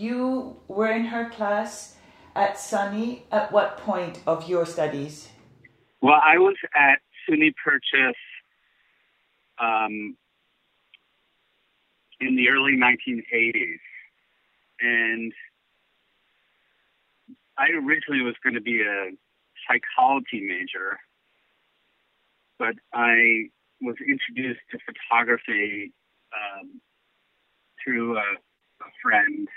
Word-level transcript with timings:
you 0.00 0.56
were 0.68 0.90
in 0.90 1.06
her 1.06 1.30
class 1.30 1.96
at 2.34 2.56
SUNY 2.56 3.22
at 3.30 3.52
what 3.52 3.78
point 3.78 4.20
of 4.26 4.48
your 4.48 4.66
studies? 4.66 5.28
Well, 6.00 6.20
I 6.22 6.38
was 6.38 6.56
at 6.74 7.00
SUNY 7.28 7.52
Purchase 7.64 8.16
um, 9.58 10.16
in 12.20 12.36
the 12.36 12.48
early 12.48 12.72
1980s. 12.72 13.78
And 14.80 15.32
I 17.58 17.68
originally 17.70 18.22
was 18.22 18.34
going 18.42 18.54
to 18.54 18.60
be 18.60 18.82
a 18.82 19.10
psychology 19.66 20.46
major, 20.46 20.98
but 22.58 22.74
I 22.92 23.48
was 23.80 23.96
introduced 24.06 24.60
to 24.70 24.78
photography 24.84 25.92
um, 26.34 26.80
through 27.82 28.16
a, 28.16 28.20
a 28.20 28.90
friend, 29.02 29.48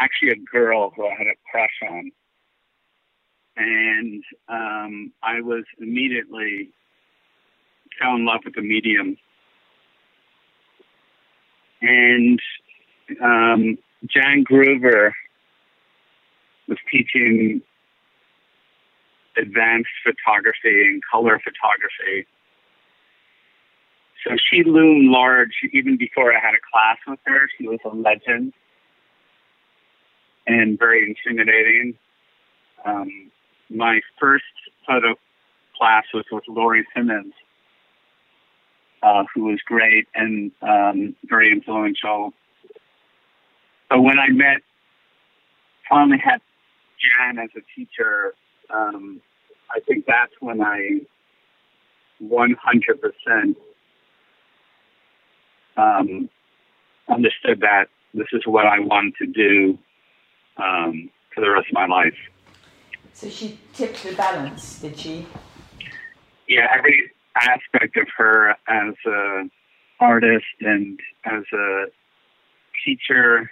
actually 0.00 0.30
a 0.30 0.36
girl 0.36 0.92
who 0.94 1.06
I 1.06 1.14
had 1.16 1.26
a 1.26 1.36
crush 1.50 1.78
on. 1.88 2.10
And 3.56 4.22
um, 4.48 5.12
I 5.22 5.40
was 5.40 5.64
immediately 5.80 6.70
fell 7.98 8.14
in 8.14 8.24
love 8.24 8.40
with 8.44 8.54
the 8.54 8.62
medium. 8.62 9.16
And 11.82 12.40
um, 13.22 13.78
Jan 14.06 14.44
Groover 14.44 15.12
was 16.68 16.78
teaching 16.90 17.62
advanced 19.36 19.90
photography 20.04 20.86
and 20.86 21.02
color 21.10 21.40
photography. 21.42 22.26
So 24.26 24.36
she 24.50 24.64
loomed 24.64 25.10
large 25.10 25.52
even 25.72 25.96
before 25.96 26.36
I 26.36 26.40
had 26.40 26.54
a 26.54 26.62
class 26.72 26.98
with 27.06 27.20
her. 27.24 27.48
She 27.56 27.66
was 27.66 27.78
a 27.84 27.94
legend 27.94 28.52
and 30.48 30.78
very 30.78 31.04
intimidating. 31.06 31.94
Um, 32.84 33.30
my 33.70 34.00
first 34.18 34.44
photo 34.86 35.14
class 35.76 36.04
was 36.14 36.24
with 36.32 36.44
Laurie 36.48 36.86
Simmons, 36.96 37.34
uh, 39.02 39.24
who 39.32 39.44
was 39.44 39.60
great 39.64 40.08
and 40.14 40.50
um, 40.62 41.14
very 41.24 41.52
influential. 41.52 42.32
But 43.90 44.00
when 44.00 44.18
I 44.18 44.28
met, 44.30 44.62
finally 45.88 46.18
had 46.18 46.40
Jan 46.98 47.38
as 47.38 47.50
a 47.56 47.60
teacher, 47.76 48.34
um, 48.70 49.20
I 49.74 49.80
think 49.80 50.06
that's 50.06 50.32
when 50.40 50.62
I 50.62 51.00
100% 52.22 53.56
um, 55.76 56.28
understood 57.08 57.60
that 57.60 57.86
this 58.14 58.26
is 58.32 58.42
what 58.46 58.66
I 58.66 58.80
wanted 58.80 59.14
to 59.18 59.26
do 59.26 59.78
um, 60.58 61.10
for 61.34 61.40
the 61.40 61.50
rest 61.50 61.68
of 61.68 61.74
my 61.74 61.86
life. 61.86 62.14
So 63.14 63.28
she 63.28 63.58
tipped 63.72 64.02
the 64.04 64.14
balance, 64.14 64.80
did 64.80 64.98
she? 64.98 65.26
Yeah, 66.46 66.66
every 66.76 67.10
aspect 67.34 67.96
of 67.96 68.08
her 68.16 68.50
as 68.68 68.94
a 69.06 69.50
artist 70.00 70.44
and 70.60 70.98
as 71.24 71.42
a 71.52 71.86
teacher 72.84 73.50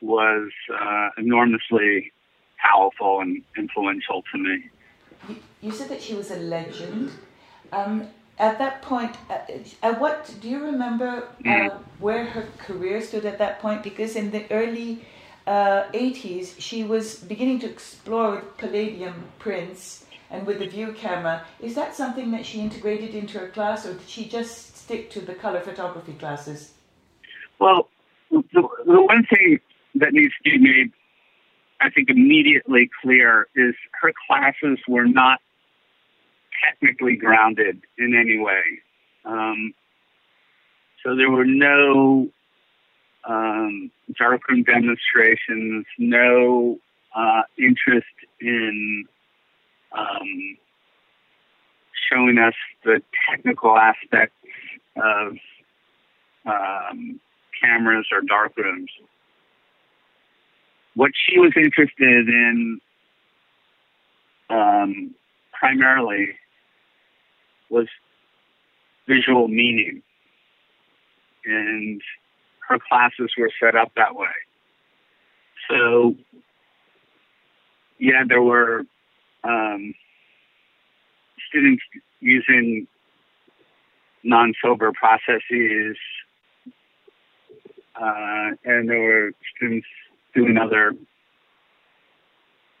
was 0.00 0.50
uh, 0.78 1.08
enormously 1.16 2.12
powerful 2.58 3.20
and 3.20 3.42
influential 3.56 4.22
to 4.32 4.38
me. 4.38 4.70
You, 5.28 5.36
you 5.60 5.70
said 5.72 5.88
that 5.88 6.02
she 6.02 6.14
was 6.14 6.30
a 6.30 6.36
legend. 6.36 7.10
Um, 7.72 8.08
at 8.38 8.58
that 8.58 8.82
point, 8.82 9.16
uh, 9.28 9.38
at 9.82 10.00
what 10.00 10.32
do 10.40 10.48
you 10.48 10.64
remember 10.64 11.28
uh, 11.44 11.48
mm. 11.48 11.78
where 11.98 12.24
her 12.24 12.46
career 12.58 13.00
stood 13.00 13.24
at 13.24 13.38
that 13.38 13.58
point? 13.60 13.82
Because 13.82 14.14
in 14.14 14.30
the 14.30 14.50
early 14.52 15.04
uh, 15.48 15.90
80s, 15.92 16.54
she 16.58 16.84
was 16.84 17.16
beginning 17.16 17.58
to 17.60 17.70
explore 17.70 18.36
with 18.36 18.58
Palladium 18.58 19.24
prints 19.38 20.04
and 20.30 20.46
with 20.46 20.58
the 20.58 20.66
view 20.66 20.92
camera. 20.92 21.46
Is 21.58 21.74
that 21.74 21.96
something 21.96 22.30
that 22.32 22.44
she 22.44 22.60
integrated 22.60 23.14
into 23.14 23.38
her 23.38 23.48
class, 23.48 23.86
or 23.86 23.94
did 23.94 24.06
she 24.06 24.28
just 24.28 24.76
stick 24.76 25.10
to 25.12 25.20
the 25.22 25.34
color 25.34 25.60
photography 25.60 26.12
classes? 26.12 26.74
Well, 27.58 27.88
the, 28.30 28.42
the 28.52 29.02
one 29.02 29.24
thing 29.24 29.60
that 29.94 30.12
needs 30.12 30.34
to 30.44 30.50
be 30.50 30.58
made, 30.58 30.92
I 31.80 31.88
think, 31.88 32.10
immediately 32.10 32.90
clear 33.02 33.48
is 33.56 33.74
her 34.02 34.12
classes 34.26 34.78
were 34.86 35.06
not 35.06 35.40
technically 36.62 37.16
grounded 37.16 37.80
in 37.96 38.14
any 38.14 38.36
way. 38.36 38.62
Um, 39.24 39.72
so 41.02 41.16
there 41.16 41.30
were 41.30 41.46
no 41.46 42.28
um, 43.24 43.90
darkroom 44.18 44.62
demonstrations, 44.62 45.86
no 45.98 46.78
uh, 47.14 47.42
interest 47.58 48.06
in 48.40 49.04
um, 49.92 50.56
showing 52.10 52.38
us 52.38 52.54
the 52.84 53.00
technical 53.28 53.76
aspects 53.76 54.34
of 54.96 55.36
um, 56.46 57.20
cameras 57.60 58.06
or 58.12 58.22
darkrooms. 58.22 58.88
What 60.94 61.12
she 61.14 61.38
was 61.38 61.52
interested 61.56 62.28
in 62.28 62.80
um, 64.50 65.14
primarily 65.52 66.30
was 67.70 67.86
visual 69.06 69.48
meaning. 69.48 70.02
And 71.44 72.00
her 72.68 72.78
classes 72.78 73.32
were 73.36 73.50
set 73.60 73.74
up 73.74 73.92
that 73.96 74.14
way. 74.14 74.28
So, 75.70 76.14
yeah, 77.98 78.24
there 78.28 78.42
were 78.42 78.82
um, 79.42 79.94
students 81.48 81.82
using 82.20 82.86
non 84.22 84.52
silver 84.62 84.92
processes, 84.92 85.96
uh, 88.00 88.50
and 88.64 88.88
there 88.88 89.00
were 89.00 89.32
students 89.56 89.86
doing 90.34 90.58
other 90.58 90.92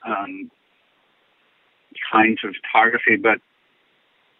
um, 0.06 0.50
kinds 2.12 2.40
of 2.44 2.54
photography, 2.62 3.16
but 3.16 3.38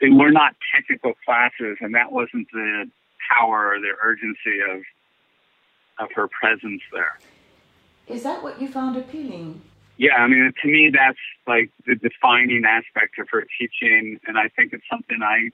they 0.00 0.10
were 0.10 0.30
not 0.30 0.54
technical 0.74 1.14
classes, 1.24 1.78
and 1.80 1.94
that 1.94 2.12
wasn't 2.12 2.48
the 2.52 2.84
power 3.32 3.74
or 3.74 3.80
the 3.80 3.92
urgency 4.02 4.60
of 4.70 4.82
of 5.98 6.08
her 6.14 6.28
presence 6.28 6.82
there. 6.92 7.18
Is 8.06 8.22
that 8.22 8.42
what 8.42 8.60
you 8.60 8.68
found 8.68 8.96
appealing? 8.96 9.60
Yeah, 9.96 10.14
I 10.14 10.28
mean, 10.28 10.52
to 10.62 10.68
me, 10.68 10.90
that's 10.92 11.18
like 11.46 11.70
the 11.86 11.96
defining 11.96 12.64
aspect 12.64 13.18
of 13.18 13.28
her 13.30 13.44
teaching, 13.58 14.20
and 14.26 14.38
I 14.38 14.48
think 14.48 14.72
it's 14.72 14.84
something 14.90 15.18
I 15.22 15.50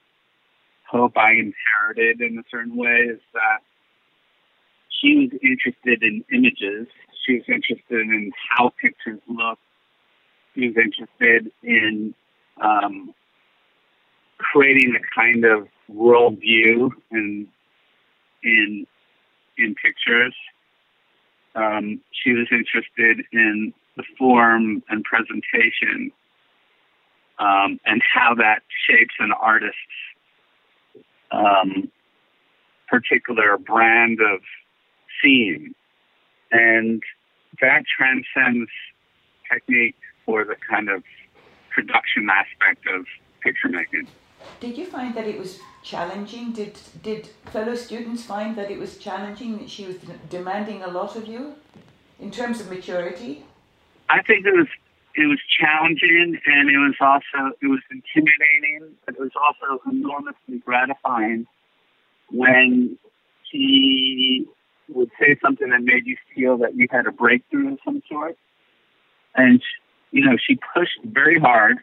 hope 0.87 1.17
I 1.17 1.31
inherited 1.31 2.21
in 2.21 2.37
a 2.37 2.43
certain 2.51 2.75
way. 2.77 3.07
Is 3.09 3.19
that 3.33 3.59
she 5.01 5.15
was 5.15 5.39
interested 5.41 6.03
in 6.03 6.23
images. 6.31 6.87
She 7.25 7.35
was 7.35 7.43
interested 7.47 8.01
in 8.01 8.31
how 8.49 8.71
pictures 8.79 9.19
look. 9.27 9.57
She 10.53 10.67
was 10.67 10.77
interested 10.77 11.51
in 11.63 12.13
um, 12.61 13.13
creating 14.37 14.95
a 14.95 15.19
kind 15.19 15.43
of 15.43 15.67
worldview 15.91 16.91
and 17.11 17.47
in 18.43 18.87
in 19.57 19.75
pictures. 19.75 20.33
Um, 21.55 22.01
she 22.11 22.31
was 22.31 22.47
interested 22.51 23.25
in 23.31 23.73
the 23.95 24.03
form 24.17 24.83
and 24.89 25.03
presentation 25.03 26.11
um, 27.39 27.79
and 27.85 28.01
how 28.13 28.35
that 28.35 28.63
shapes 28.87 29.15
an 29.19 29.31
artist's 29.31 29.77
um, 31.31 31.89
particular 32.87 33.57
brand 33.57 34.19
of 34.21 34.41
seeing. 35.21 35.73
And 36.51 37.01
that 37.61 37.83
transcends 37.97 38.69
technique 39.51 39.95
or 40.25 40.43
the 40.43 40.55
kind 40.69 40.89
of 40.89 41.03
production 41.71 42.27
aspect 42.29 42.85
of 42.87 43.05
picture 43.41 43.69
making. 43.69 44.07
Did 44.59 44.77
you 44.77 44.85
find 44.85 45.15
that 45.15 45.27
it 45.27 45.37
was 45.37 45.59
challenging? 45.83 46.51
Did 46.51 46.79
did 47.03 47.29
fellow 47.51 47.75
students 47.75 48.23
find 48.23 48.55
that 48.55 48.71
it 48.71 48.79
was 48.79 48.97
challenging? 48.97 49.57
That 49.57 49.69
she 49.69 49.85
was 49.85 49.97
demanding 50.29 50.83
a 50.83 50.87
lot 50.87 51.15
of 51.15 51.27
you 51.27 51.55
in 52.19 52.31
terms 52.31 52.59
of 52.59 52.69
maturity. 52.69 53.45
I 54.09 54.21
think 54.21 54.45
it 54.45 54.55
was 54.55 54.67
it 55.15 55.27
was 55.27 55.39
challenging, 55.59 56.39
and 56.45 56.69
it 56.69 56.77
was 56.77 56.95
also 56.99 57.55
it 57.61 57.67
was 57.67 57.81
intimidating, 57.91 58.95
but 59.05 59.15
it 59.15 59.21
was 59.21 59.31
also 59.35 59.81
enormously 59.89 60.59
gratifying 60.65 61.47
when 62.31 62.97
she 63.51 64.45
would 64.89 65.09
say 65.19 65.37
something 65.41 65.69
that 65.69 65.81
made 65.81 66.05
you 66.05 66.17
feel 66.33 66.57
that 66.57 66.75
you 66.75 66.87
had 66.91 67.07
a 67.07 67.11
breakthrough 67.11 67.73
of 67.73 67.79
some 67.85 68.01
sort. 68.09 68.37
And 69.35 69.61
you 70.11 70.23
know, 70.25 70.37
she 70.37 70.57
pushed 70.73 70.99
very 71.03 71.39
hard, 71.39 71.77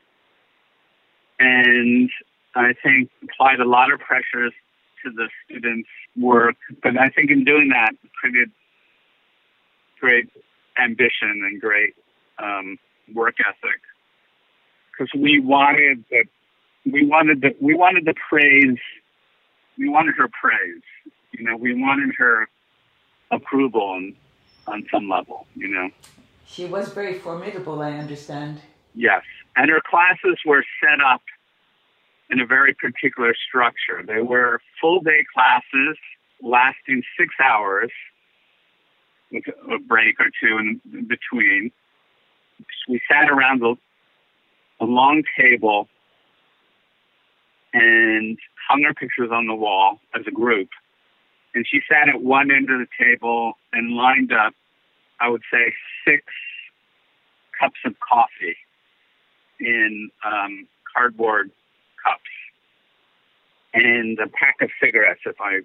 and 1.38 2.10
I 2.54 2.74
think 2.82 3.10
applied 3.22 3.60
a 3.60 3.68
lot 3.68 3.92
of 3.92 4.00
pressures 4.00 4.52
to 5.04 5.10
the 5.10 5.28
students' 5.44 5.88
work. 6.16 6.56
But 6.82 6.98
I 6.98 7.08
think 7.08 7.30
in 7.30 7.44
doing 7.44 7.70
that, 7.70 7.92
created 8.20 8.50
great 10.00 10.28
ambition 10.78 11.42
and 11.44 11.60
great 11.60 11.94
um, 12.38 12.78
work 13.14 13.36
ethic. 13.40 13.80
Because 14.90 15.10
we 15.18 15.40
wanted 15.40 16.04
the 16.10 16.24
we 16.84 17.06
wanted 17.06 17.40
the 17.40 17.54
we 17.60 17.74
wanted 17.74 18.04
the 18.04 18.14
praise 18.28 18.78
we 19.78 19.88
wanted 19.88 20.16
her 20.16 20.28
praise 20.28 20.82
you 21.30 21.44
know 21.44 21.56
we 21.56 21.72
wanted 21.74 22.12
her 22.18 22.48
approval 23.30 23.82
on 23.82 24.14
on 24.66 24.84
some 24.90 25.08
level 25.08 25.46
you 25.54 25.68
know? 25.68 25.90
She 26.44 26.66
was 26.66 26.92
very 26.92 27.18
formidable 27.18 27.80
i 27.80 27.92
understand. 27.92 28.60
Yes. 28.94 29.22
And 29.56 29.70
her 29.70 29.80
classes 29.80 30.38
were 30.44 30.64
set 30.82 31.00
up 31.00 31.22
in 32.32 32.40
a 32.40 32.46
very 32.46 32.74
particular 32.74 33.34
structure 33.48 34.02
they 34.06 34.22
were 34.22 34.60
full 34.80 35.00
day 35.00 35.24
classes 35.32 35.96
lasting 36.42 37.02
six 37.18 37.34
hours 37.42 37.90
with 39.30 39.44
a 39.72 39.78
break 39.78 40.18
or 40.18 40.30
two 40.42 40.58
in 40.58 40.80
between 41.06 41.70
we 42.88 43.00
sat 43.10 43.30
around 43.30 43.62
a 43.62 44.84
long 44.84 45.22
table 45.38 45.88
and 47.72 48.38
hung 48.68 48.84
our 48.84 48.94
pictures 48.94 49.30
on 49.32 49.46
the 49.46 49.54
wall 49.54 49.98
as 50.14 50.22
a 50.26 50.30
group. 50.30 50.68
And 51.54 51.66
she 51.68 51.80
sat 51.90 52.08
at 52.08 52.22
one 52.22 52.50
end 52.50 52.70
of 52.70 52.78
the 52.78 52.86
table 52.98 53.54
and 53.72 53.94
lined 53.94 54.32
up, 54.32 54.54
I 55.20 55.28
would 55.28 55.42
say, 55.52 55.72
six 56.06 56.24
cups 57.58 57.78
of 57.84 57.94
coffee 58.00 58.56
in 59.60 60.10
um, 60.24 60.66
cardboard 60.94 61.50
cups 62.04 62.22
and 63.74 64.18
a 64.18 64.28
pack 64.28 64.56
of 64.60 64.70
cigarettes, 64.82 65.20
if 65.24 65.36
I 65.40 65.60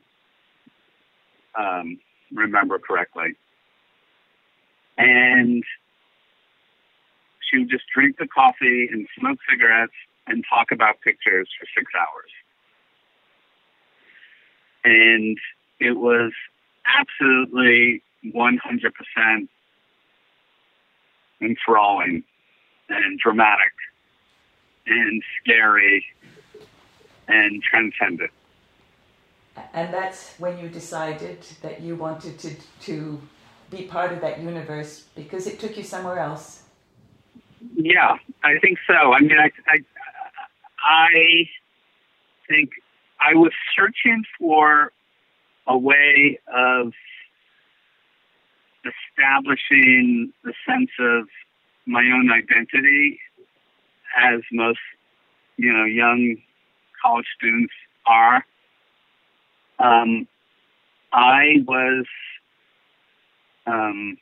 um, 1.57 1.99
remember 2.33 2.79
correctly. 2.79 3.35
And 4.97 5.63
she 7.49 7.59
would 7.59 7.69
just 7.69 7.83
drink 7.93 8.17
the 8.17 8.27
coffee 8.27 8.87
and 8.91 9.07
smoke 9.19 9.39
cigarettes 9.49 9.93
and 10.25 10.43
talk 10.49 10.71
about 10.71 11.01
pictures 11.01 11.49
for 11.59 11.65
six 11.77 11.91
hours. 11.97 12.31
And 14.83 15.37
it 15.79 15.97
was 15.97 16.31
absolutely 16.87 18.01
100% 18.25 19.47
enthralling 21.41 22.23
and 22.89 23.19
dramatic 23.19 23.73
and 24.87 25.23
scary 25.41 26.05
and 27.27 27.61
transcendent. 27.61 28.31
And 29.73 29.93
that's 29.93 30.33
when 30.37 30.59
you 30.59 30.69
decided 30.69 31.39
that 31.61 31.81
you 31.81 31.95
wanted 31.95 32.39
to, 32.39 32.55
to 32.81 33.21
be 33.69 33.83
part 33.83 34.13
of 34.13 34.21
that 34.21 34.39
universe 34.39 35.05
because 35.15 35.47
it 35.47 35.59
took 35.59 35.77
you 35.77 35.83
somewhere 35.83 36.19
else. 36.19 36.61
Yeah, 37.75 38.17
I 38.43 38.59
think 38.59 38.77
so. 38.85 39.13
I 39.13 39.19
mean, 39.19 39.37
I, 39.39 39.51
I, 39.67 39.79
I 40.83 41.49
think 42.47 42.69
I 43.19 43.33
was 43.33 43.51
searching 43.75 44.23
for 44.39 44.91
a 45.65 45.77
way 45.77 46.39
of 46.53 46.93
establishing 48.85 50.31
the 50.43 50.53
sense 50.67 50.91
of 50.99 51.27
my 51.85 52.03
own 52.03 52.31
identity, 52.31 53.19
as 54.17 54.41
most, 54.51 54.79
you 55.57 55.71
know, 55.71 55.85
young 55.85 56.37
college 57.01 57.27
students 57.37 57.73
are. 58.05 58.43
Um, 59.79 60.27
I 61.13 61.63
was 61.67 62.05
um, 63.65 64.17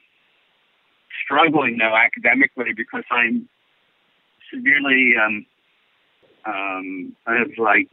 struggling 1.23 1.77
though 1.77 1.95
academically 1.95 2.73
because 2.75 3.03
I'm 3.09 3.47
severely 4.53 5.13
um, 5.23 5.45
um, 6.45 7.15
I 7.25 7.35
have 7.37 7.51
like 7.57 7.89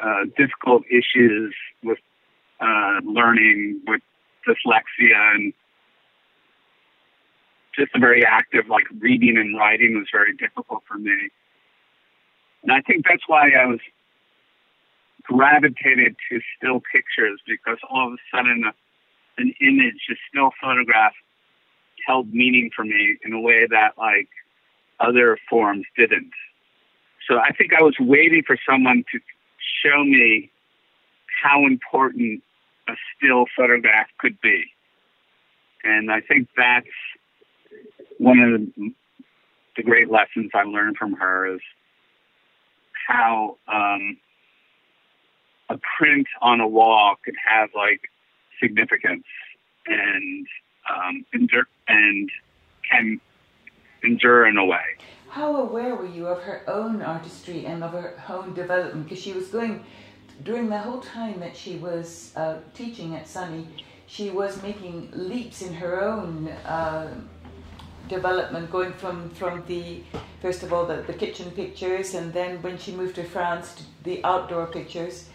uh, 0.00 0.24
difficult 0.36 0.84
issues 0.90 1.54
with 1.82 1.98
uh, 2.60 3.00
learning 3.04 3.80
with 3.86 4.00
dyslexia 4.46 5.34
and 5.34 5.52
just 7.78 7.92
a 7.94 7.98
very 7.98 8.24
active 8.24 8.68
like 8.68 8.84
reading 8.98 9.36
and 9.36 9.56
writing 9.56 9.96
was 9.96 10.08
very 10.12 10.34
difficult 10.34 10.82
for 10.86 10.98
me. 10.98 11.30
And 12.62 12.72
I 12.72 12.80
think 12.80 13.04
that's 13.08 13.24
why 13.26 13.50
I 13.50 13.66
was 13.66 13.80
gravitated 15.24 16.16
to 16.30 16.40
still 16.56 16.80
pictures 16.92 17.40
because 17.46 17.78
all 17.90 18.08
of 18.08 18.14
a 18.14 18.36
sudden 18.36 18.64
a, 18.64 18.72
an 19.40 19.54
image, 19.60 20.08
a 20.10 20.14
still 20.28 20.50
photograph 20.60 21.12
held 22.06 22.32
meaning 22.32 22.70
for 22.74 22.84
me 22.84 23.16
in 23.24 23.32
a 23.32 23.40
way 23.40 23.66
that 23.68 23.92
like 23.98 24.28
other 25.00 25.38
forms 25.48 25.86
didn't. 25.96 26.32
So 27.28 27.38
I 27.38 27.52
think 27.52 27.72
I 27.72 27.82
was 27.82 27.96
waiting 27.98 28.42
for 28.46 28.58
someone 28.68 29.04
to 29.12 29.20
show 29.82 30.04
me 30.04 30.50
how 31.42 31.64
important 31.66 32.42
a 32.88 32.92
still 33.16 33.46
photograph 33.56 34.08
could 34.18 34.40
be. 34.40 34.64
And 35.82 36.10
I 36.10 36.20
think 36.20 36.48
that's 36.56 36.86
one 38.18 38.38
of 38.38 38.92
the, 39.76 39.82
great 39.82 40.10
lessons 40.10 40.50
I 40.54 40.62
learned 40.62 40.96
from 40.96 41.14
her 41.14 41.54
is 41.54 41.60
how 43.08 43.58
um, 43.68 44.16
a 45.68 45.78
print 45.98 46.26
on 46.40 46.60
a 46.60 46.68
wall 46.68 47.16
could 47.24 47.34
have 47.48 47.70
like 47.74 48.00
significance 48.62 49.24
and 49.86 50.46
um, 50.88 51.24
endure 51.34 51.66
and 51.88 52.30
can 52.90 53.20
endure 54.02 54.46
in 54.46 54.56
a 54.56 54.64
way. 54.64 54.84
How 55.30 55.56
aware 55.56 55.96
were 55.96 56.06
you 56.06 56.28
of 56.28 56.42
her 56.42 56.62
own 56.68 57.02
artistry 57.02 57.66
and 57.66 57.82
of 57.82 57.92
her 57.92 58.22
own 58.28 58.54
development? 58.54 59.08
Because 59.08 59.22
she 59.22 59.32
was 59.32 59.48
going 59.48 59.84
during 60.42 60.68
the 60.68 60.78
whole 60.78 61.00
time 61.00 61.40
that 61.40 61.56
she 61.56 61.76
was 61.76 62.32
uh, 62.36 62.58
teaching 62.74 63.14
at 63.14 63.26
SUNY, 63.26 63.66
she 64.06 64.30
was 64.30 64.62
making 64.62 65.10
leaps 65.12 65.62
in 65.62 65.74
her 65.74 66.02
own 66.02 66.48
uh, 66.48 67.08
development, 68.08 68.70
going 68.70 68.92
from, 68.92 69.30
from 69.30 69.64
the 69.66 70.02
first 70.40 70.62
of 70.62 70.72
all 70.72 70.86
the, 70.86 71.02
the 71.02 71.12
kitchen 71.12 71.50
pictures, 71.50 72.14
and 72.14 72.32
then 72.32 72.60
when 72.62 72.78
she 72.78 72.92
moved 72.92 73.14
to 73.16 73.24
France, 73.24 73.74
to 73.74 73.82
the 74.04 74.22
outdoor 74.24 74.66
pictures. 74.66 75.28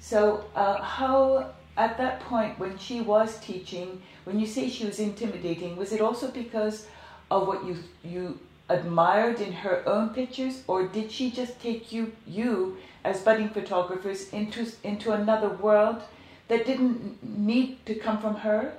So, 0.00 0.44
uh, 0.54 0.82
how 0.82 1.52
at 1.76 1.98
that 1.98 2.20
point 2.20 2.58
when 2.58 2.78
she 2.78 3.00
was 3.00 3.38
teaching, 3.40 4.00
when 4.24 4.38
you 4.38 4.46
say 4.46 4.68
she 4.68 4.84
was 4.84 4.98
intimidating, 5.00 5.76
was 5.76 5.92
it 5.92 6.00
also 6.00 6.30
because 6.30 6.86
of 7.30 7.46
what 7.46 7.64
you 7.64 7.78
you 8.02 8.38
admired 8.68 9.40
in 9.40 9.52
her 9.52 9.86
own 9.86 10.10
pictures, 10.10 10.62
or 10.66 10.86
did 10.86 11.10
she 11.10 11.30
just 11.30 11.60
take 11.60 11.92
you 11.92 12.12
you 12.26 12.76
as 13.04 13.20
budding 13.22 13.48
photographers 13.48 14.28
into 14.30 14.66
into 14.82 15.12
another 15.12 15.48
world 15.48 16.02
that 16.48 16.66
didn't 16.66 17.22
need 17.22 17.84
to 17.86 17.94
come 17.94 18.18
from 18.18 18.36
her? 18.36 18.74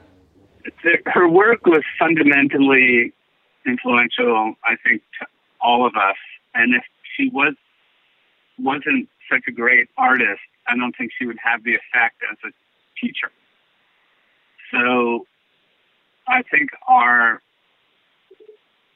Her 1.06 1.28
work 1.30 1.66
was 1.66 1.84
fundamentally 2.00 3.14
influential, 3.66 4.56
I 4.64 4.76
think, 4.84 5.02
to 5.20 5.28
all 5.62 5.86
of 5.86 5.96
us. 5.96 6.18
And 6.54 6.76
if 6.76 6.84
she 7.16 7.30
was 7.30 7.56
wasn't 8.58 9.10
such 9.30 9.44
a 9.48 9.52
great 9.52 9.90
artist, 9.98 10.42
I 10.68 10.78
don't 10.78 10.96
think 10.96 11.12
she 11.18 11.26
would 11.26 11.38
have 11.44 11.64
the 11.64 11.76
effect 11.76 12.22
as 12.32 12.38
a 12.46 12.52
teacher. 13.00 13.32
So 14.72 15.28
I 16.28 16.42
think 16.44 16.70
our 16.88 17.42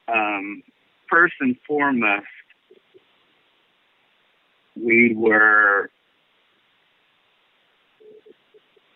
um, 0.07 0.63
first 1.09 1.35
and 1.39 1.55
foremost, 1.67 2.25
we 4.75 5.13
were 5.15 5.89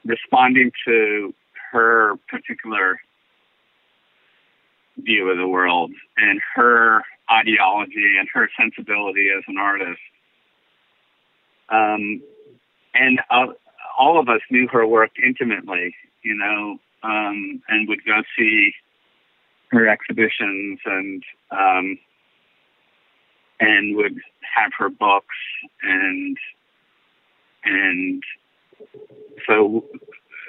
responding 0.06 0.72
to 0.86 1.34
her 1.72 2.16
particular 2.30 3.00
view 4.98 5.30
of 5.30 5.38
the 5.38 5.48
world 5.48 5.92
and 6.18 6.40
her 6.56 7.02
ideology 7.32 8.16
and 8.20 8.28
her 8.34 8.50
sensibility 8.60 9.30
as 9.36 9.44
an 9.48 9.58
artist. 9.58 10.00
Um, 11.70 12.22
and 12.94 13.22
uh, 13.30 13.48
all 13.98 14.20
of 14.20 14.30
us 14.30 14.42
knew 14.52 14.68
her 14.68 14.86
work 14.86 15.12
intimately, 15.24 15.96
you 16.22 16.36
know, 16.36 16.78
um, 17.04 17.62
and 17.68 17.88
would 17.90 18.06
go 18.06 18.22
see 18.38 18.74
her 19.72 19.88
exhibitions 19.88 20.80
and 20.86 21.24
um, 21.52 21.98
and 23.60 23.96
would 23.96 24.16
have 24.56 24.72
her 24.78 24.90
books 24.90 25.36
and 25.82 26.38
and 27.66 28.24
so 29.48 29.86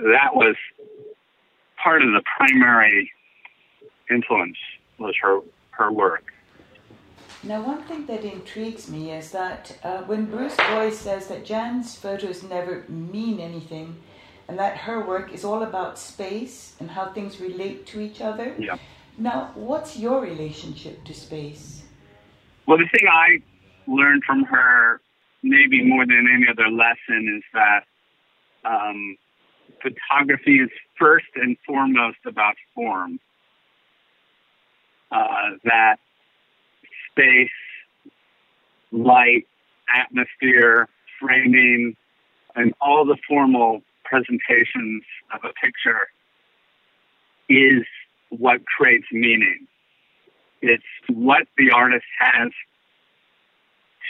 that 0.01 0.35
was 0.35 0.57
part 1.83 2.03
of 2.03 2.09
the 2.13 2.23
primary 2.37 3.11
influence 4.11 4.59
was 4.99 5.15
her 5.23 5.41
her 5.71 5.91
work. 5.93 6.25
Now, 7.43 7.63
one 7.63 7.83
thing 7.83 8.07
that 8.07 8.25
intrigues 8.25 8.89
me 8.89 9.13
is 9.13 9.31
that 9.33 9.77
uh, 9.85 9.99
when 10.03 10.25
Bruce 10.27 10.57
Boice 10.57 10.99
says 10.99 11.27
that 11.27 11.45
Jan's 11.45 11.95
photos 11.95 12.43
never 12.43 12.85
mean 12.89 13.39
anything, 13.39 13.97
and 14.49 14.59
that 14.59 14.79
her 14.79 15.05
work 15.07 15.33
is 15.33 15.45
all 15.45 15.63
about 15.63 15.99
space 15.99 16.75
and 16.81 16.91
how 16.91 17.13
things 17.13 17.41
relate 17.41 17.87
to 17.87 18.01
each 18.01 18.21
other. 18.21 18.55
Yeah. 18.59 18.79
Now, 19.19 19.53
what's 19.55 19.97
your 19.99 20.21
relationship 20.21 21.05
to 21.05 21.15
space? 21.15 21.83
Well, 22.67 22.79
the 22.79 22.89
thing 22.93 23.07
I 23.13 23.43
learned 23.87 24.23
from 24.25 24.45
her, 24.45 25.01
maybe 25.43 25.85
more 25.85 26.07
than 26.07 26.27
any 26.35 26.47
other 26.51 26.71
lesson, 26.71 27.37
is 27.37 27.45
that 27.53 27.85
um, 28.65 29.17
photography 29.83 30.61
is 30.61 30.71
first 30.99 31.27
and 31.37 31.57
foremost 31.67 32.19
about 32.27 32.55
form. 32.75 33.21
Uh, 35.11 35.57
that 35.65 35.97
space, 37.11 37.49
light, 38.91 39.47
atmosphere, 39.95 40.89
framing, 41.21 41.97
and 42.57 42.73
all 42.81 43.05
the 43.05 43.17
formal 43.29 43.83
presentations 44.05 45.03
of 45.33 45.41
a 45.45 45.53
picture 45.55 46.09
is 47.49 47.85
what 48.31 48.61
creates 48.67 49.07
meaning. 49.13 49.67
It's 50.63 50.83
what 51.09 51.47
the 51.57 51.71
artist 51.71 52.07
has 52.19 52.51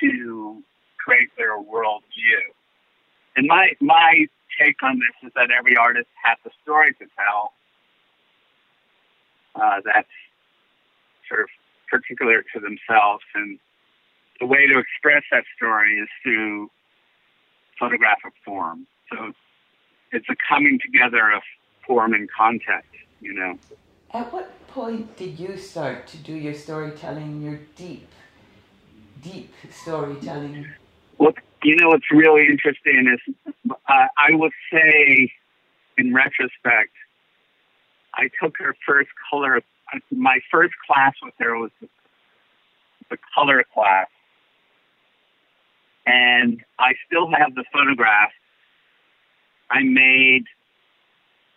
to 0.01 0.63
create 1.05 1.31
their 1.37 1.59
worldview. 1.59 2.43
And 3.37 3.47
my 3.47 3.73
my 3.81 4.27
take 4.59 4.83
on 4.83 5.01
this 5.01 5.29
is 5.29 5.33
that 5.35 5.51
every 5.51 5.77
artist 5.77 6.09
has 6.25 6.39
a 6.47 6.51
story 6.63 6.93
to 6.95 7.07
tell 7.19 7.53
uh, 9.55 9.81
that's 9.85 10.09
particular 11.91 12.43
to 12.55 12.61
themselves, 12.61 13.25
and 13.35 13.59
the 14.41 14.47
way 14.47 14.67
to 14.67 14.79
express 14.79 15.23
that 15.31 15.45
story 15.57 15.99
is 15.99 16.09
through 16.23 16.71
photographic 17.79 18.33
form. 18.45 18.87
So 19.13 19.33
it's 20.13 20.27
a 20.29 20.37
coming 20.49 20.79
together 20.85 21.33
of 21.33 21.43
form 21.87 22.15
and 22.15 22.29
context, 22.31 22.89
you 23.21 23.33
know. 23.35 23.59
At 24.13 24.33
what 24.33 24.49
point 24.69 25.17
did 25.17 25.39
you 25.39 25.57
start 25.57 26.07
to 26.09 26.17
do 26.17 26.33
your 26.33 26.55
storytelling, 26.55 27.43
your 27.43 27.61
deep, 27.77 28.09
deep 29.23 29.53
storytelling? 29.71 30.67
Well, 31.19 31.33
you 31.63 31.77
know 31.77 31.89
what's 31.89 32.11
really 32.11 32.47
interesting 32.47 33.07
is 33.13 33.35
uh, 33.71 34.07
I 34.17 34.31
would 34.33 34.53
say, 34.73 35.33
in 35.97 36.15
retrospect, 36.15 36.93
I 38.15 38.29
took 38.41 38.55
her 38.59 38.77
first 38.87 39.11
color. 39.31 39.61
My 40.11 40.41
first 40.51 40.75
class 40.87 41.15
with 41.23 41.35
her 41.39 41.57
was 41.59 41.71
the, 41.81 41.89
color 43.33 43.65
class, 43.73 44.09
and 46.05 46.61
I 46.81 46.95
still 47.07 47.31
have 47.31 47.55
the 47.55 47.65
photograph 47.73 48.33
I 49.71 49.83
made 49.83 50.45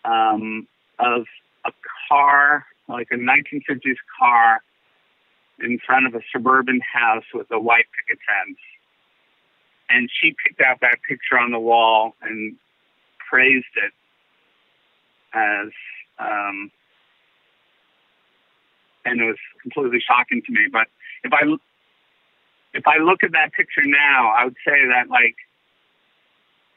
um, 0.06 0.68
of 1.00 1.26
a 1.66 1.72
car, 2.10 2.66
like 2.88 3.08
a 3.12 3.16
1950s 3.16 3.98
car, 4.20 4.62
in 5.60 5.80
front 5.86 6.08
of 6.08 6.16
a 6.16 6.22
suburban 6.32 6.82
house 6.82 7.26
with 7.34 7.48
a 7.52 7.60
white 7.60 7.86
picket 7.98 8.20
fence. 8.26 8.58
And 9.90 10.10
she 10.12 10.36
picked 10.46 10.62
out 10.62 10.80
that 10.82 11.00
picture 11.08 11.38
on 11.40 11.52
the 11.52 11.60
wall 11.60 12.16
and 12.22 12.56
praised 13.30 13.66
it 13.76 13.94
as, 15.34 15.70
um, 16.20 16.72
and 19.08 19.22
it 19.22 19.26
was 19.26 19.38
completely 19.62 20.00
shocking 20.06 20.42
to 20.46 20.52
me. 20.52 20.68
But 20.72 20.88
if 21.24 21.34
I 21.34 21.44
if 22.74 22.86
I 22.86 22.98
look 22.98 23.24
at 23.24 23.32
that 23.32 23.54
picture 23.54 23.86
now, 23.86 24.34
I 24.38 24.46
would 24.46 24.58
say 24.66 24.88
that 24.88 25.10
like 25.10 25.36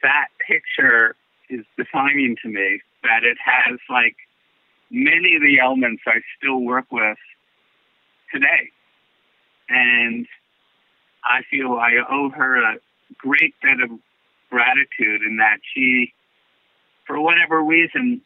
that 0.01 0.27
picture 0.47 1.15
is 1.49 1.65
defining 1.77 2.35
to 2.43 2.49
me. 2.49 2.81
That 3.03 3.23
it 3.23 3.37
has 3.43 3.79
like 3.89 4.15
many 4.89 5.35
of 5.35 5.41
the 5.41 5.59
elements 5.59 6.03
I 6.07 6.21
still 6.37 6.59
work 6.61 6.85
with 6.91 7.17
today. 8.33 8.69
And 9.69 10.27
I 11.23 11.41
feel 11.49 11.73
I 11.73 11.93
owe 12.09 12.29
her 12.29 12.57
a 12.57 12.77
great 13.17 13.53
debt 13.61 13.81
of 13.83 13.97
gratitude 14.49 15.21
in 15.21 15.37
that 15.37 15.57
she, 15.73 16.13
for 17.05 17.19
whatever 17.19 17.63
reason, 17.63 18.21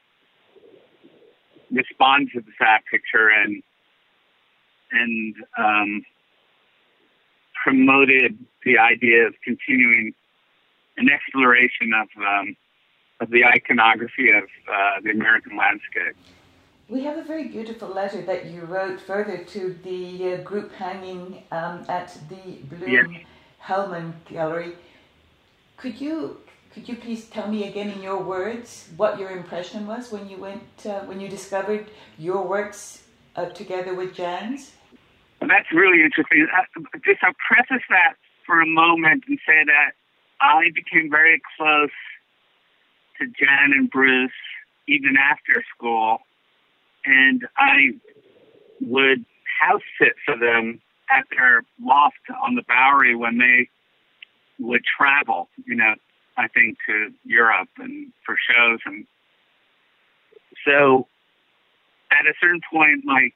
responded 1.71 2.33
to 2.33 2.43
that 2.59 2.81
picture 2.89 3.29
and 3.29 3.61
and 4.95 5.35
um, 5.57 6.05
promoted 7.63 8.37
the 8.63 8.77
idea 8.77 9.27
of 9.27 9.33
continuing 9.43 10.13
an 10.97 11.09
exploration 11.09 11.91
of 11.93 12.07
um, 12.23 12.55
of 13.21 13.29
the 13.29 13.45
iconography 13.45 14.31
of 14.31 14.43
uh, 14.43 15.01
the 15.03 15.11
American 15.11 15.57
landscape. 15.57 16.15
We 16.87 17.03
have 17.05 17.17
a 17.17 17.23
very 17.23 17.47
beautiful 17.47 17.87
letter 17.87 18.21
that 18.23 18.45
you 18.45 18.61
wrote 18.61 18.99
further 18.99 19.37
to 19.37 19.75
the 19.83 20.33
uh, 20.33 20.37
group 20.43 20.71
hanging 20.73 21.43
um, 21.51 21.85
at 21.89 22.17
the 22.29 22.59
Blum 22.69 22.91
yes. 22.91 23.07
Helman 23.57 24.13
Gallery. 24.29 24.73
Could 25.77 25.99
you 25.99 26.37
could 26.73 26.87
you 26.87 26.95
please 26.95 27.25
tell 27.25 27.47
me 27.47 27.67
again 27.67 27.89
in 27.89 28.01
your 28.01 28.21
words 28.21 28.89
what 28.97 29.17
your 29.17 29.31
impression 29.31 29.87
was 29.87 30.11
when 30.11 30.29
you 30.29 30.37
went 30.37 30.85
uh, 30.85 30.99
when 31.01 31.19
you 31.19 31.27
discovered 31.27 31.89
your 32.19 32.43
works 32.43 33.03
uh, 33.35 33.45
together 33.45 33.95
with 33.95 34.13
Jan's? 34.13 34.74
That's 35.47 35.71
really 35.73 36.03
interesting. 36.03 36.47
Uh, 36.51 36.81
just 37.05 37.23
I'll 37.23 37.33
preface 37.47 37.85
that 37.89 38.13
for 38.45 38.61
a 38.61 38.65
moment 38.65 39.23
and 39.27 39.39
say 39.45 39.63
that 39.65 39.91
I 40.41 40.69
became 40.73 41.09
very 41.09 41.41
close 41.57 41.89
to 43.19 43.25
Jan 43.25 43.71
and 43.73 43.89
Bruce 43.89 44.31
even 44.87 45.15
after 45.17 45.63
school 45.75 46.19
and 47.05 47.47
I 47.57 47.91
would 48.81 49.25
house 49.61 49.81
sit 49.99 50.13
for 50.25 50.37
them 50.37 50.81
at 51.09 51.25
their 51.35 51.63
loft 51.81 52.15
on 52.43 52.55
the 52.55 52.63
Bowery 52.67 53.15
when 53.15 53.37
they 53.37 53.69
would 54.59 54.81
travel, 54.85 55.49
you 55.65 55.75
know, 55.75 55.95
I 56.37 56.47
think 56.47 56.77
to 56.87 57.11
Europe 57.23 57.69
and 57.77 58.11
for 58.25 58.35
shows. 58.49 58.79
And 58.85 59.05
so 60.65 61.07
at 62.11 62.25
a 62.25 62.33
certain 62.41 62.61
point, 62.71 63.05
like, 63.05 63.33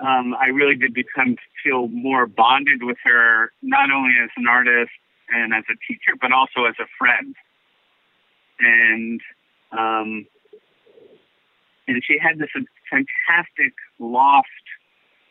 um, 0.00 0.34
I 0.34 0.46
really 0.46 0.76
did 0.76 0.94
become 0.94 1.36
feel 1.64 1.88
more 1.88 2.26
bonded 2.26 2.82
with 2.82 2.98
her, 3.04 3.50
not 3.62 3.90
only 3.90 4.14
as 4.22 4.30
an 4.36 4.46
artist 4.46 4.92
and 5.28 5.52
as 5.52 5.64
a 5.70 5.74
teacher, 5.86 6.16
but 6.20 6.32
also 6.32 6.64
as 6.68 6.74
a 6.80 6.86
friend. 6.98 7.34
And 8.60 9.20
um, 9.72 10.26
and 11.88 12.02
she 12.06 12.18
had 12.20 12.38
this 12.38 12.50
fantastic 12.90 13.74
loft, 13.98 14.48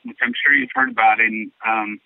which 0.03 0.17
I'm 0.21 0.33
sure 0.43 0.53
you've 0.53 0.69
heard 0.73 0.91
about 0.91 1.19
in 1.19 1.51
um, 1.65 1.99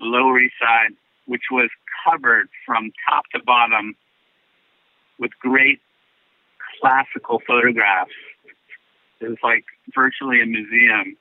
Lower 0.00 0.40
East 0.40 0.54
Side, 0.60 0.94
which 1.26 1.42
was 1.50 1.70
covered 2.04 2.48
from 2.66 2.92
top 3.08 3.24
to 3.34 3.40
bottom 3.44 3.94
with 5.18 5.30
great 5.38 5.80
classical 6.80 7.40
photographs. 7.46 8.10
It 9.20 9.28
was 9.28 9.38
like 9.42 9.64
virtually 9.94 10.42
a 10.42 10.46
museum 10.46 11.16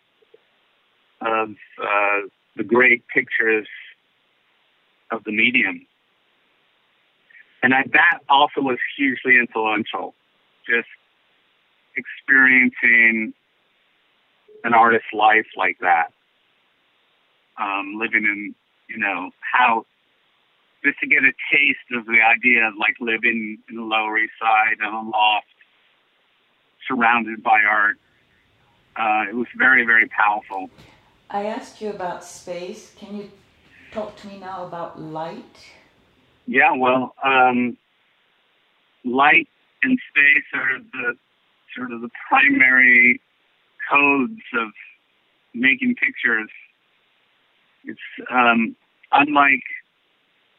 of 1.22 1.50
uh, 1.82 2.28
the 2.56 2.64
great 2.64 3.04
pictures 3.08 3.68
of 5.12 5.24
the 5.24 5.32
medium. 5.32 5.86
And 7.64 7.74
I, 7.74 7.84
that 7.94 8.20
also 8.28 8.62
was 8.62 8.80
hugely 8.98 9.38
influential. 9.40 10.16
Just 10.68 10.88
experiencing 11.96 13.34
an 14.64 14.74
artist's 14.74 15.14
life 15.14 15.48
like 15.58 15.78
that, 15.82 16.12
um, 17.60 17.98
living 18.00 18.24
in, 18.26 18.56
you 18.90 18.98
know, 18.98 19.32
how 19.40 19.86
just 20.84 21.00
to 21.00 21.08
get 21.08 21.24
a 21.24 21.34
taste 21.54 21.92
of 21.94 22.06
the 22.06 22.20
idea 22.22 22.68
of 22.68 22.74
like 22.80 22.96
living 23.00 23.60
in 23.70 23.76
the 23.76 23.84
Lower 23.84 24.18
East 24.18 24.34
Side 24.42 24.78
in 24.80 24.94
a 24.94 25.02
loft, 25.02 25.46
surrounded 26.88 27.44
by 27.44 27.60
art. 27.62 27.98
Uh, 28.96 29.30
it 29.30 29.36
was 29.36 29.48
very, 29.58 29.86
very 29.86 30.08
powerful. 30.08 30.70
I 31.34 31.46
asked 31.46 31.80
you 31.80 31.90
about 31.90 32.26
space. 32.26 32.92
Can 32.98 33.16
you 33.16 33.32
talk 33.92 34.18
to 34.18 34.28
me 34.28 34.38
now 34.38 34.66
about 34.66 35.02
light? 35.02 35.72
Yeah, 36.46 36.76
well, 36.76 37.16
um, 37.24 37.78
light 39.06 39.48
and 39.82 39.98
space 40.10 40.44
are 40.54 40.80
the 40.92 41.18
sort 41.76 41.94
of 41.94 42.02
the 42.02 42.10
primary 42.28 43.22
codes 43.90 44.42
of 44.60 44.70
making 45.54 45.96
pictures. 45.96 46.50
It's 47.86 48.00
um, 48.30 48.76
unlike 49.14 49.64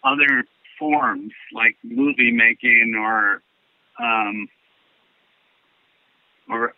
other 0.05 0.45
forms 0.79 1.33
like 1.53 1.77
movie 1.85 2.33
making 2.33 2.95
or 2.99 3.43
um, 4.03 4.49
or 6.49 6.75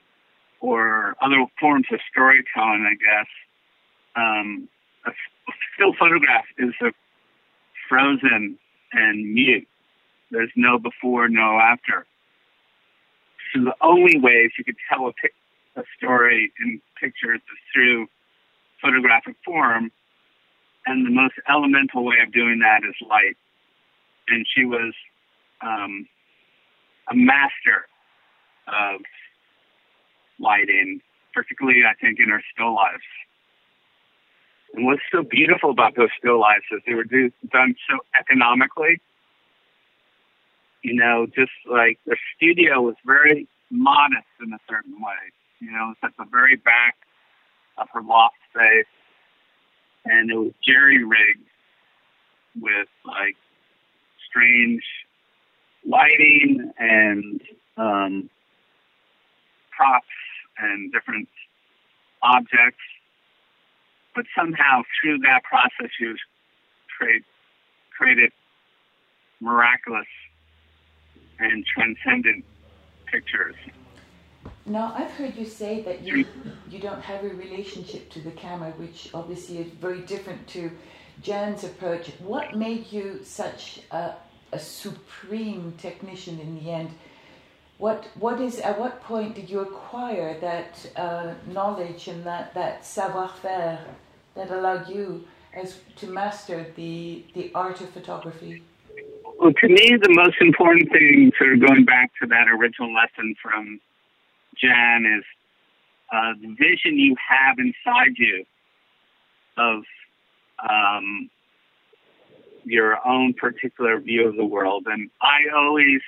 or 0.60 1.14
other 1.22 1.46
forms 1.60 1.86
of 1.92 2.00
storytelling, 2.10 2.86
I 2.90 2.94
guess. 2.94 3.28
Um, 4.16 4.68
a 5.06 5.11
still 5.75 5.94
photograph 5.99 6.44
is 6.59 6.73
a 6.83 6.92
frozen 7.88 8.59
and 8.92 9.35
mute. 9.35 9.66
There's 10.30 10.52
no 10.56 10.78
before, 10.78 11.28
no 11.28 11.59
after. 11.61 12.06
so 13.52 13.64
the 13.64 13.75
only 13.80 14.18
ways 14.18 14.50
you 14.59 14.64
could 14.64 14.76
tell 14.88 15.06
a, 15.09 15.80
a 15.80 15.85
story 15.97 16.52
in 16.61 16.80
pictures 17.00 17.40
is 17.40 17.59
through 17.73 18.06
photographic 18.80 19.37
form, 19.44 19.90
and 20.87 21.06
the 21.06 21.11
most 21.11 21.35
elemental 21.49 22.04
way 22.04 22.16
of 22.25 22.33
doing 22.33 22.61
that 22.61 22.80
is 22.88 22.94
light. 23.09 23.37
And 24.28 24.47
she 24.54 24.64
was 24.64 24.94
um, 25.61 26.06
a 27.11 27.14
master 27.14 27.87
of 28.68 29.00
lighting, 30.38 31.00
particularly 31.33 31.83
I 31.85 31.94
think 32.00 32.18
in 32.18 32.28
her 32.28 32.42
still 32.52 32.75
lives. 32.75 33.02
And 34.75 34.87
what's 34.87 35.02
so 35.12 35.23
beautiful 35.23 35.71
about 35.71 35.95
those 35.95 36.09
still 36.19 36.40
lives 36.40 36.64
is 36.73 36.81
they 36.87 36.95
were 36.95 37.04
do, 37.04 37.31
done 37.52 37.76
so 37.88 37.99
economically. 38.19 39.00
You 40.83 40.95
know, 40.95 41.26
just 41.26 41.52
like 41.71 41.99
the 42.07 42.16
studio 42.37 42.83
was 42.83 42.97
very 43.07 43.49
modest 43.71 44.26
in 44.40 44.52
a 44.52 44.59
certain 44.69 44.95
way. 45.00 45.33
You 45.61 45.71
know, 45.71 45.93
it's 45.93 46.00
at 46.02 46.11
the 46.19 46.28
very 46.31 46.57
back 46.57 46.97
of 47.78 47.88
her 47.95 48.02
loft 48.02 48.35
space, 48.50 48.87
and 50.04 50.31
it 50.31 50.37
was 50.37 50.52
jerry 50.66 51.04
rigged 51.04 51.49
with 52.61 52.88
like 53.07 53.37
strange 54.28 54.83
lighting 55.87 56.73
and 56.78 57.40
um, 57.76 58.31
props 59.71 60.07
and 60.59 60.93
different 60.93 61.28
objects. 62.23 62.83
But 64.14 64.26
somehow 64.38 64.83
through 65.00 65.18
that 65.18 65.42
process, 65.42 65.90
was 66.00 66.18
create, 66.97 67.25
created 67.97 68.30
miraculous 69.40 70.06
and 71.38 71.64
transcendent 71.66 72.44
pictures. 73.06 73.56
Now, 74.66 74.94
I've 74.97 75.11
heard 75.11 75.35
you 75.37 75.44
say 75.44 75.83
that 75.83 76.02
you, 76.02 76.25
you 76.71 76.78
don't 76.78 77.02
have 77.02 77.25
a 77.25 77.28
relationship 77.28 78.11
to 78.11 78.21
the 78.21 78.30
camera, 78.30 78.73
which 78.76 79.11
obviously 79.12 79.59
is 79.59 79.71
very 79.73 80.00
different 80.02 80.47
to 80.49 80.71
Jan's 81.21 81.64
approach. 81.64 82.11
What 82.21 82.56
made 82.56 82.90
you 82.92 83.21
such 83.25 83.80
a, 83.90 84.12
a 84.52 84.59
supreme 84.59 85.75
technician 85.78 86.38
in 86.38 86.54
the 86.54 86.71
end? 86.71 86.90
What, 87.78 88.06
what 88.14 88.40
is, 88.40 88.61
at 88.61 88.78
what 88.78 89.02
point 89.02 89.35
did 89.35 89.50
you 89.50 89.61
acquire 89.61 90.38
that 90.40 90.87
uh, 90.97 91.35
knowledge 91.47 92.06
and 92.09 92.25
that, 92.25 92.54
that 92.54 92.87
savoir-faire 92.87 93.80
that 94.35 94.50
allowed 94.50 94.88
you 94.88 95.25
as 95.55 95.79
to 95.97 96.07
master 96.07 96.67
the, 96.76 97.25
the 97.35 97.50
art 97.55 97.81
of 97.81 97.91
photography? 97.91 98.62
Well, 99.38 99.53
to 99.53 99.69
me, 99.69 99.97
the 100.00 100.12
most 100.14 100.37
important 100.41 100.91
thing, 100.91 101.33
sort 101.38 101.55
of 101.55 101.61
going 101.61 101.85
back 101.85 102.11
to 102.21 102.29
that 102.29 102.49
original 102.49 102.93
lesson 102.93 103.35
from 103.43 103.81
Jan, 104.57 105.05
is 105.19 105.25
uh, 106.12 106.33
the 106.41 106.55
vision 106.55 106.99
you 106.99 107.17
have 107.29 107.59
inside 107.59 108.14
you 108.17 108.45
of 109.57 109.83
um, 110.69 111.31
your 112.64 113.07
own 113.07 113.35
particular 113.35 113.99
view 113.99 114.29
of 114.29 114.37
the 114.37 114.45
world. 114.45 114.87
And 114.87 115.11
I 115.21 115.55
always 115.57 116.00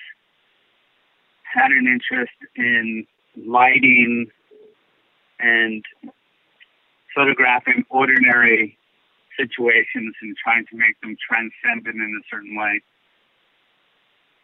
had 1.42 1.71
an 1.71 1.87
interest 1.87 2.33
in 2.56 3.06
lighting 3.37 4.26
and 5.38 5.85
photographing 7.16 7.85
ordinary 7.88 8.78
situations 9.38 10.14
and 10.23 10.37
trying 10.37 10.66
to 10.66 10.76
make 10.76 11.00
them 11.00 11.16
transcendent 11.28 11.96
in 11.96 12.23
a 12.23 12.25
certain 12.30 12.54
way. 12.54 12.80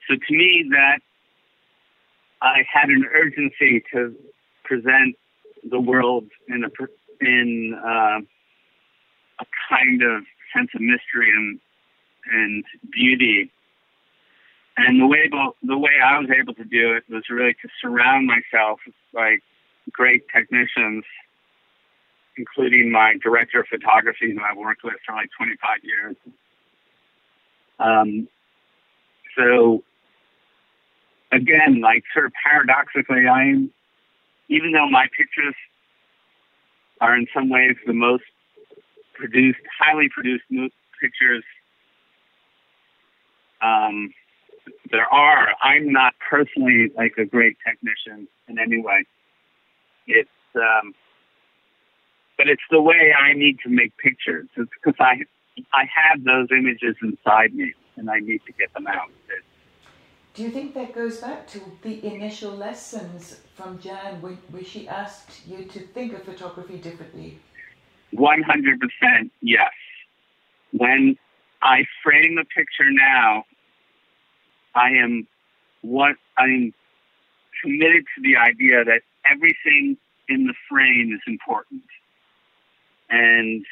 So 0.09 0.17
to 0.17 0.35
me, 0.35 0.69
that 0.71 1.01
I 2.41 2.65
had 2.71 2.89
an 2.89 3.05
urgency 3.15 3.85
to 3.93 4.17
present 4.65 5.17
the 5.71 5.79
world 5.79 6.25
in 6.49 6.65
a 6.65 6.71
in 7.21 7.75
uh, 7.75 8.21
a 9.41 9.47
kind 9.69 10.03
of 10.03 10.25
sense 10.55 10.71
of 10.75 10.81
mystery 10.81 11.31
and 11.31 11.61
and 12.31 12.65
beauty. 12.91 13.53
And 14.77 15.01
the 15.01 15.07
way 15.07 15.31
the 15.63 15.79
way 15.79 15.93
I 16.05 16.19
was 16.19 16.31
able 16.31 16.55
to 16.55 16.65
do 16.65 16.95
it 16.95 17.05
was 17.09 17.25
really 17.31 17.55
to 17.63 17.69
surround 17.81 18.27
myself 18.27 18.81
with 18.87 18.95
like 19.13 19.43
great 19.93 20.25
technicians, 20.35 21.05
including 22.37 22.91
my 22.91 23.15
director 23.23 23.61
of 23.61 23.67
photography, 23.69 24.33
who 24.33 24.41
I 24.41 24.57
worked 24.57 24.85
with 24.85 24.95
for 25.07 25.15
like 25.15 25.31
25 25.37 25.79
years. 25.83 26.17
Um, 27.79 28.29
so 29.37 29.83
again, 31.33 31.81
like 31.81 32.05
sort 32.13 32.27
of 32.27 32.33
paradoxically, 32.45 33.27
I'm, 33.27 33.71
even 34.49 34.73
though 34.73 34.89
my 34.89 35.07
pictures 35.17 35.55
are 37.01 37.17
in 37.17 37.27
some 37.35 37.49
ways 37.49 37.77
the 37.87 37.93
most 37.93 38.25
produced, 39.15 39.61
highly 39.79 40.09
produced 40.09 40.45
pictures 41.01 41.45
um, 43.63 44.13
there 44.91 45.07
are, 45.07 45.49
I'm 45.63 45.93
not 45.93 46.15
personally 46.29 46.91
like 46.97 47.15
a 47.19 47.25
great 47.25 47.57
technician 47.67 48.29
in 48.49 48.59
any 48.59 48.81
way. 48.81 49.05
It's, 50.07 50.29
um, 50.57 50.95
but 52.43 52.51
it's 52.51 52.63
the 52.73 52.83
way 52.83 53.13
I 53.17 53.35
need 53.35 53.61
to 53.61 53.69
make 53.69 53.97
pictures. 53.99 54.49
It's 54.57 54.69
because 54.83 54.99
I, 54.99 55.15
I 55.73 55.85
have 55.95 56.25
those 56.25 56.49
images 56.51 56.97
inside 57.01 57.55
me 57.55 57.73
and 57.97 58.11
I 58.11 58.19
need 58.19 58.41
to 58.47 58.53
get 58.55 58.75
them 58.75 58.89
out. 58.89 59.11
Do 60.35 60.43
you 60.43 60.51
think 60.51 60.75
that 60.75 60.93
goes 60.93 61.19
back 61.19 61.47
to 61.53 61.61
the 61.85 62.05
initial 62.05 62.51
lessons 62.57 63.37
from 63.57 63.79
Jan, 63.79 64.21
where, 64.21 64.39
where 64.51 64.65
she 64.65 64.89
asked 64.89 65.31
you 65.47 65.67
to 65.67 65.87
think 65.95 66.15
of 66.15 66.25
photography 66.25 66.79
differently? 66.79 67.39
100% 68.13 69.31
yes. 69.41 69.71
When 70.73 71.17
I 71.63 71.85
frame 72.03 72.39
a 72.39 72.45
picture 72.45 72.91
now, 72.91 73.45
I 74.75 74.89
am 75.01 75.29
what 75.83 76.17
I 76.37 76.47
am 76.47 76.75
committed 77.63 78.05
to 78.17 78.23
the 78.23 78.37
idea 78.37 78.85
that 78.85 79.03
everything 79.31 79.97
in 80.29 80.47
the 80.49 80.55
frame 80.69 81.13
is 81.15 81.21
important. 81.29 81.83
And 83.13 83.65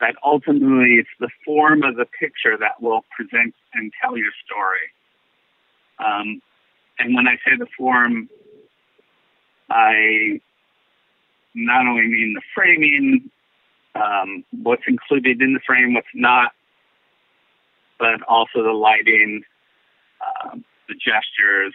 that 0.00 0.16
ultimately 0.24 0.94
it's 0.94 1.08
the 1.20 1.28
form 1.44 1.82
of 1.84 1.96
the 1.96 2.06
picture 2.06 2.56
that 2.58 2.80
will 2.80 3.04
present 3.14 3.54
and 3.74 3.92
tell 4.02 4.16
your 4.16 4.32
story. 4.44 4.88
Um, 6.04 6.40
and 6.98 7.14
when 7.14 7.28
I 7.28 7.36
say 7.46 7.56
the 7.58 7.66
form, 7.78 8.28
I 9.70 10.40
not 11.54 11.86
only 11.86 12.08
mean 12.08 12.34
the 12.34 12.42
framing, 12.54 13.30
um, 13.94 14.44
what's 14.62 14.84
included 14.88 15.42
in 15.42 15.52
the 15.52 15.60
frame, 15.66 15.92
what's 15.92 16.06
not, 16.14 16.52
but 17.98 18.22
also 18.22 18.62
the 18.62 18.72
lighting, 18.72 19.42
um, 20.24 20.64
the 20.88 20.94
gestures, 20.94 21.74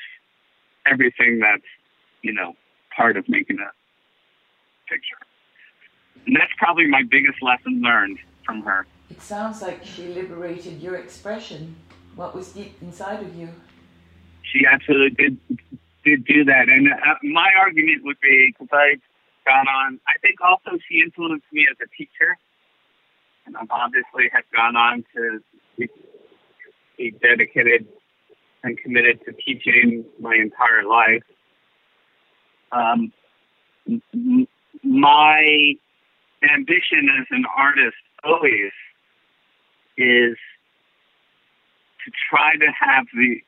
everything 0.89 1.39
that's, 1.39 1.61
you 2.23 2.33
know, 2.33 2.55
part 2.95 3.17
of 3.17 3.29
making 3.29 3.59
a 3.59 3.71
picture. 4.91 5.26
And 6.25 6.35
that's 6.35 6.51
probably 6.57 6.87
my 6.87 7.03
biggest 7.09 7.41
lesson 7.41 7.81
learned 7.81 8.17
from 8.45 8.61
her. 8.63 8.85
It 9.09 9.21
sounds 9.21 9.61
like 9.61 9.85
she 9.85 10.07
liberated 10.07 10.81
your 10.81 10.95
expression, 10.95 11.75
what 12.15 12.35
was 12.35 12.49
deep 12.49 12.75
inside 12.81 13.23
of 13.23 13.35
you 13.35 13.49
she 14.51 14.65
absolutely 14.65 15.09
did 15.11 15.37
did 16.03 16.25
do 16.25 16.45
that. 16.45 16.69
And 16.69 16.87
uh, 16.87 17.15
my 17.23 17.49
argument 17.59 18.03
would 18.03 18.19
be 18.21 18.53
because 18.53 18.69
I've 18.71 19.01
gone 19.45 19.67
on. 19.67 19.99
I 20.07 20.17
think 20.21 20.35
also 20.41 20.77
she 20.89 21.01
influenced 21.01 21.45
me 21.51 21.67
as 21.69 21.77
a 21.81 21.87
teacher, 21.97 22.37
and 23.45 23.57
I've 23.57 23.71
obviously 23.71 24.29
have 24.31 24.43
gone 24.55 24.75
on 24.75 25.03
to 25.15 25.39
be, 25.77 25.89
be 26.97 27.11
dedicated 27.11 27.87
and 28.63 28.77
committed 28.79 29.19
to 29.25 29.33
teaching 29.33 30.05
my 30.19 30.35
entire 30.35 30.83
life. 30.87 31.23
Um, 32.71 33.11
my 34.83 35.73
ambition 36.43 37.09
as 37.19 37.25
an 37.31 37.45
artist 37.55 37.97
always 38.23 38.71
is 39.97 40.37
to 42.05 42.11
try 42.29 42.55
to 42.55 42.67
have 42.79 43.05
the 43.13 43.41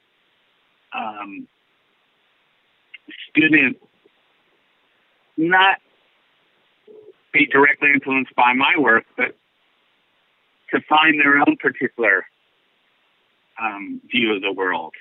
um, 0.98 1.48
student 3.30 3.78
not 5.38 5.78
be 7.32 7.46
directly 7.46 7.90
influenced 7.94 8.36
by 8.36 8.54
my 8.54 8.74
work, 8.78 9.06
but 9.16 9.36
to 10.72 10.82
find 10.90 11.20
their 11.20 11.38
own 11.38 11.58
particular 11.58 12.26
um, 13.62 14.02
view 14.12 14.36
of 14.36 14.42
the 14.42 14.52
world, 14.52 14.94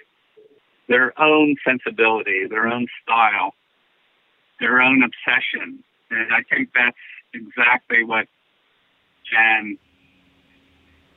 their 0.88 1.18
own 1.20 1.56
sensibility, 1.66 2.46
their 2.48 2.66
own 2.66 2.86
style, 3.02 3.54
their 4.60 4.80
own 4.80 5.02
obsession. 5.02 5.82
And 6.10 6.32
I 6.32 6.42
think 6.42 6.70
that's 6.74 6.96
exactly 7.34 8.04
what 8.04 8.26
Jan 9.30 9.78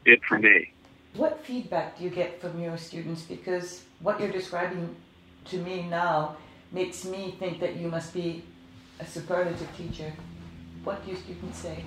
did 0.06 0.24
for 0.24 0.40
me. 0.40 0.74
What 1.16 1.44
feedback 1.46 1.98
do 1.98 2.04
you 2.06 2.10
get 2.10 2.40
from 2.40 2.62
your 2.62 2.78
students? 2.78 3.24
Because 3.24 3.84
what 4.00 4.20
you're 4.20 4.32
describing 4.32 4.96
to 5.46 5.58
me 5.58 5.84
now 5.84 6.38
makes 6.72 7.04
me 7.06 7.36
think 7.38 7.60
that 7.60 7.76
you 7.76 7.90
must 7.90 8.14
be 8.14 8.44
a 9.00 9.06
superlative 9.06 9.68
teacher. 9.76 10.14
What 10.84 11.04
do 11.04 11.12
your 11.12 11.20
students 11.20 11.60
say 11.60 11.84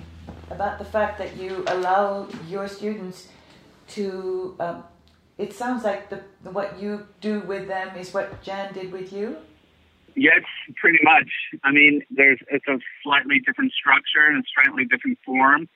about 0.51 0.77
the 0.77 0.85
fact 0.85 1.17
that 1.17 1.35
you 1.37 1.63
allow 1.67 2.27
your 2.47 2.67
students 2.67 3.27
to? 3.89 4.55
Um, 4.59 4.83
it 5.37 5.53
sounds 5.53 5.83
like 5.83 6.09
the 6.09 6.21
what 6.49 6.79
you 6.79 7.07
do 7.19 7.41
with 7.41 7.67
them 7.67 7.97
is 7.97 8.13
what 8.13 8.41
Jan 8.41 8.73
did 8.73 8.91
with 8.91 9.11
you. 9.11 9.37
Yes, 10.15 10.41
pretty 10.77 10.99
much. 11.03 11.29
I 11.63 11.71
mean, 11.71 12.01
there's 12.09 12.39
it's 12.49 12.67
a 12.67 12.79
slightly 13.03 13.39
different 13.45 13.73
structure 13.73 14.25
and 14.27 14.43
a 14.43 14.47
slightly 14.55 14.85
different 14.85 15.19
form, 15.25 15.67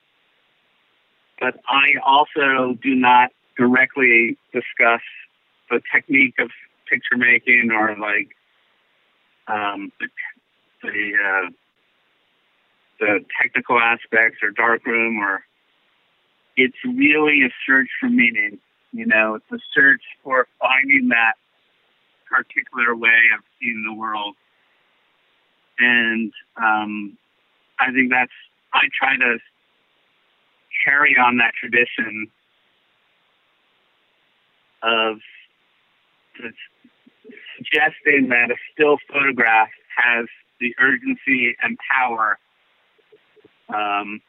but 1.38 1.60
I 1.68 1.92
also 2.04 2.74
do 2.82 2.94
not 2.94 3.30
directly 3.58 4.38
discuss 4.52 5.02
the 5.68 5.80
technique 5.94 6.34
of 6.38 6.50
picture 6.88 7.16
making 7.18 7.70
or 7.70 7.96
like 7.96 8.30
um, 9.46 9.92
the 10.00 10.08
the, 10.82 11.12
uh, 11.22 11.50
the 12.98 13.24
technical 13.40 13.78
aspects 13.78 14.38
or 14.42 14.50
darkroom 14.50 15.18
or 15.18 15.44
it's 16.56 16.76
really 16.84 17.42
a 17.44 17.50
search 17.66 17.88
for 18.00 18.08
meaning. 18.08 18.58
You 18.92 19.06
know, 19.06 19.34
it's 19.34 19.52
a 19.52 19.58
search 19.74 20.02
for 20.24 20.48
finding 20.60 21.08
that 21.08 21.34
particular 22.30 22.94
way 22.94 23.20
of 23.36 23.40
seeing 23.60 23.84
the 23.86 23.94
world. 23.94 24.34
And 25.78 26.32
um, 26.56 27.16
I 27.78 27.92
think 27.92 28.10
that's, 28.10 28.32
I 28.72 28.82
try 28.96 29.16
to 29.16 29.38
carry 30.84 31.16
on 31.16 31.38
that 31.38 31.52
tradition 31.54 32.30
of 34.82 35.18
suggesting 37.56 38.28
that 38.28 38.50
a 38.50 38.56
still 38.72 38.96
photograph 39.12 39.68
has 39.96 40.26
the 40.60 40.74
urgency 40.78 41.56
and 41.62 41.78
power 41.90 42.38
um, 43.68 44.20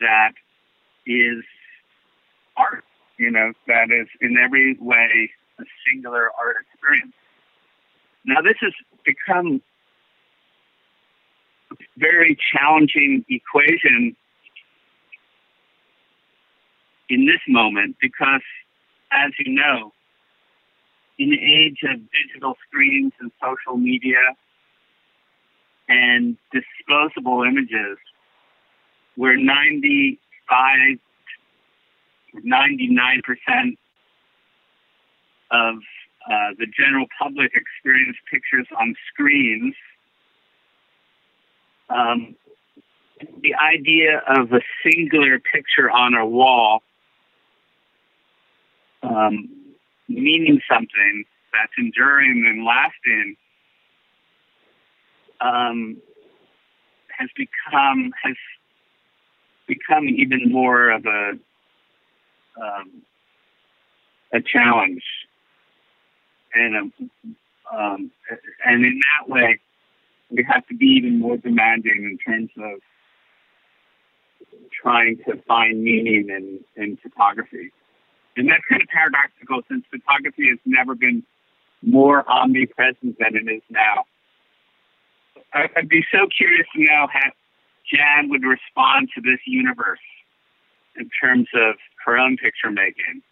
that 0.00 0.32
is 1.06 1.44
art, 2.56 2.84
you 3.18 3.30
know, 3.30 3.52
that 3.66 3.90
is 3.90 4.08
in 4.20 4.36
every 4.36 4.76
way 4.80 5.30
a 5.58 5.64
singular 5.86 6.30
art 6.38 6.56
experience. 6.60 7.14
Now, 8.24 8.40
this 8.42 8.56
has 8.60 8.72
become 9.04 9.62
a 11.70 11.76
very 11.96 12.36
challenging 12.52 13.24
equation 13.28 14.16
in 17.08 17.26
this 17.26 17.40
moment 17.48 17.96
because, 18.00 18.42
as 19.10 19.32
you 19.38 19.52
know, 19.54 19.92
in 21.18 21.30
the 21.30 21.40
age 21.40 21.80
of 21.82 21.98
digital 22.12 22.56
screens 22.66 23.12
and 23.20 23.30
social 23.42 23.76
media 23.76 24.36
and 25.88 26.36
disposable 26.52 27.42
images, 27.42 27.98
where 29.16 29.36
95, 29.36 30.98
99% 32.36 33.76
of 35.50 35.76
uh, 36.30 36.50
the 36.58 36.66
general 36.66 37.06
public 37.20 37.52
experience 37.54 38.16
pictures 38.30 38.66
on 38.78 38.94
screens, 39.12 39.74
um, 41.88 42.36
the 43.42 43.54
idea 43.54 44.22
of 44.28 44.52
a 44.52 44.60
singular 44.84 45.38
picture 45.38 45.90
on 45.90 46.14
a 46.14 46.26
wall 46.26 46.82
um, 49.02 49.48
meaning 50.08 50.60
something 50.70 51.24
that's 51.52 51.72
enduring 51.78 52.44
and 52.48 52.64
lasting 52.64 53.36
um, 55.40 55.96
has 57.16 57.28
become 57.36 58.12
has 58.22 58.36
become 59.66 60.08
even 60.08 60.50
more 60.50 60.90
of 60.90 61.04
a 61.06 61.32
um, 62.60 63.02
a 64.32 64.40
challenge 64.40 65.02
and 66.54 66.76
a, 66.76 67.76
um, 67.76 68.10
and 68.64 68.84
in 68.84 69.00
that 69.00 69.28
way 69.28 69.60
we 70.30 70.44
have 70.44 70.66
to 70.68 70.74
be 70.74 70.86
even 70.86 71.18
more 71.18 71.36
demanding 71.36 72.04
in 72.04 72.18
terms 72.18 72.50
of 72.58 72.80
trying 74.82 75.16
to 75.26 75.40
find 75.46 75.82
meaning 75.82 76.28
in, 76.28 76.60
in 76.82 76.96
photography. 76.98 77.72
And 78.36 78.48
that's 78.48 78.62
kind 78.68 78.82
of 78.82 78.88
paradoxical 78.88 79.62
since 79.68 79.84
photography 79.90 80.48
has 80.48 80.58
never 80.64 80.94
been 80.94 81.24
more 81.82 82.28
omnipresent 82.30 83.18
than 83.18 83.36
it 83.36 83.50
is 83.50 83.62
now. 83.70 84.04
I'd 85.54 85.88
be 85.88 86.04
so 86.12 86.28
curious 86.36 86.66
to 86.76 86.82
know 86.82 87.06
how 87.10 87.30
Jan 87.90 88.28
would 88.28 88.42
respond 88.42 89.08
to 89.14 89.20
this 89.20 89.40
universe 89.46 89.98
in 90.96 91.10
terms 91.22 91.48
of 91.54 91.76
her 92.04 92.18
own 92.18 92.36
picture 92.36 92.70
making, 92.70 93.22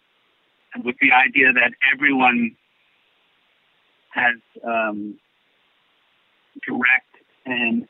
and 0.73 0.83
with 0.83 0.95
the 0.99 1.11
idea 1.11 1.53
that 1.53 1.73
everyone 1.93 2.55
has 4.11 4.35
um, 4.63 5.17
direct 6.65 7.05
and 7.45 7.87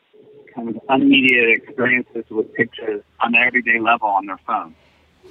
kind 0.53 0.69
of 0.69 0.75
unmediated 0.89 1.57
experiences 1.57 2.25
with 2.29 2.53
pictures 2.53 3.03
on 3.21 3.35
an 3.35 3.41
everyday 3.41 3.79
level 3.79 4.07
on 4.07 4.25
their 4.25 4.39
phone. 4.45 4.75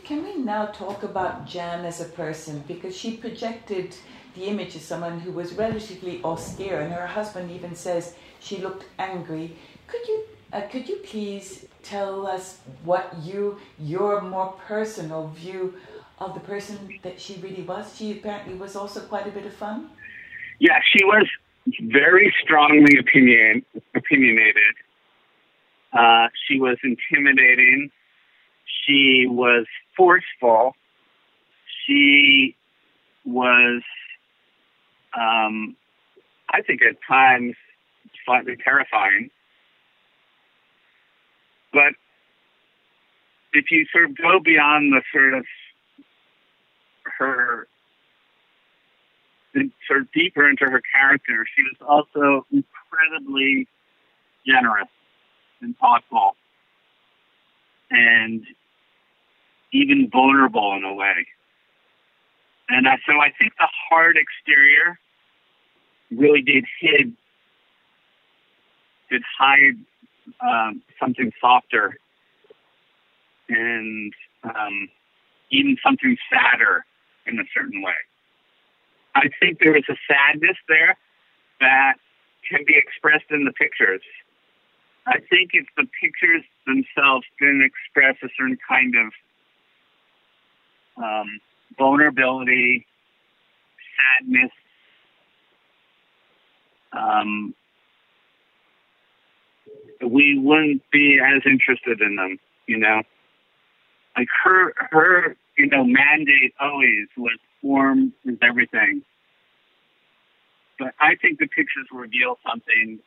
Can 0.05 0.22
we 0.25 0.37
now 0.37 0.66
talk 0.66 1.03
about 1.03 1.46
Jan 1.46 1.85
as 1.85 2.01
a 2.01 2.05
person? 2.05 2.62
Because 2.68 2.96
she 2.96 3.16
projected 3.16 3.96
the 4.37 4.44
image 4.44 4.77
of 4.77 4.83
someone 4.83 5.20
who 5.20 5.33
was 5.33 5.55
relatively 5.55 6.22
austere, 6.22 6.81
and 6.81 6.92
her 6.92 7.07
husband 7.07 7.51
even 7.51 7.75
says 7.75 8.14
she 8.38 8.59
looked 8.59 8.85
angry. 8.99 9.57
Could 9.87 10.07
you 10.07 10.25
uh, 10.53 10.61
could 10.70 10.88
you 10.88 10.96
please 10.96 11.66
tell 11.83 12.27
us 12.27 12.59
what 12.85 13.14
you 13.22 13.59
your 13.79 14.20
more 14.20 14.55
personal 14.68 15.29
view 15.29 15.75
of 16.18 16.35
the 16.35 16.40
person 16.40 17.01
that 17.03 17.20
she 17.20 17.37
really 17.40 17.62
was? 17.62 17.96
She 17.96 18.12
apparently 18.12 18.55
was 18.55 18.77
also 18.77 19.01
quite 19.01 19.27
a 19.27 19.31
bit 19.31 19.46
of 19.46 19.55
fun. 19.55 19.90
Yeah, 20.59 20.79
she 20.95 21.05
was 21.05 21.27
very 21.83 22.35
strongly 22.42 22.99
opinion 22.99 23.64
opinionated. 23.95 24.75
Uh, 25.92 26.29
she 26.47 26.59
was 26.61 26.77
intimidating. 26.85 27.90
She 28.85 29.27
was 29.29 29.66
forceful. 29.97 30.75
She 31.87 32.57
was, 33.25 33.83
um, 35.19 35.77
I 36.51 36.62
think, 36.62 36.83
at 36.83 36.97
times 37.09 37.55
slightly 38.25 38.57
terrifying. 38.62 39.31
But 41.73 41.95
if 43.53 43.71
you 43.71 43.87
sort 43.92 44.11
of 44.11 44.16
go 44.16 44.38
beyond 44.40 44.92
the 44.92 45.03
sort 45.12 45.35
of 45.35 45.45
her 47.19 47.69
sort 49.87 50.03
of 50.03 50.12
deeper 50.12 50.49
into 50.49 50.64
her 50.64 50.83
character, 50.95 51.47
she 51.57 51.62
was 51.62 51.77
also 51.81 52.47
incredibly 52.53 53.69
generous 54.47 54.88
and 55.61 55.77
thoughtful 55.79 56.37
and 57.90 58.45
even 59.73 60.09
vulnerable 60.11 60.75
in 60.77 60.85
a 60.85 60.95
way. 60.95 61.27
And 62.69 62.87
uh, 62.87 62.97
so 63.07 63.12
I 63.21 63.31
think 63.38 63.53
the 63.59 63.69
hard 63.88 64.16
exterior 64.16 64.99
really 66.11 66.42
did 66.42 66.64
hid, 66.81 67.12
did 69.11 69.23
hide 69.38 69.77
um, 70.40 70.83
something 71.01 71.33
softer 71.40 71.99
and 73.49 74.12
um, 74.42 74.88
even 75.51 75.77
something 75.85 76.16
sadder 76.31 76.85
in 77.27 77.38
a 77.38 77.45
certain 77.55 77.83
way. 77.83 77.95
I 79.16 79.31
think 79.40 79.61
there 79.61 79.74
is 79.74 79.85
a 79.88 79.96
sadness 80.07 80.59
there 80.68 80.96
that 81.61 81.94
can 82.48 82.64
be 82.66 82.76
expressed 82.76 83.24
in 83.31 83.44
the 83.44 83.52
pictures. 83.52 84.02
I 85.07 85.20
think 85.31 85.50
if 85.55 85.66
the 85.76 85.87
pictures 86.00 86.42
themselves 86.66 87.24
didn't 87.40 87.62
express 87.62 88.16
a 88.22 88.29
certain 88.37 88.59
kind 88.68 88.94
of 88.94 89.12
um, 91.02 91.40
vulnerability, 91.79 92.87
sadness, 93.96 94.50
um, 96.92 97.55
we 100.07 100.38
wouldn't 100.38 100.83
be 100.90 101.18
as 101.24 101.40
interested 101.46 102.02
in 102.02 102.16
them, 102.16 102.38
you 102.66 102.76
know. 102.76 103.02
Like 104.16 104.29
her, 104.44 104.74
her, 104.90 105.37
you 105.57 105.68
know, 105.68 105.85
mandate 105.85 106.52
always 106.61 107.09
was 107.16 107.38
form 107.62 108.12
is 108.25 108.38
everything. 108.42 109.03
But 110.79 110.95
I 111.01 111.16
think 111.16 111.38
the 111.38 111.47
pictures 111.47 111.87
reveal 111.92 112.38
something 112.49 112.99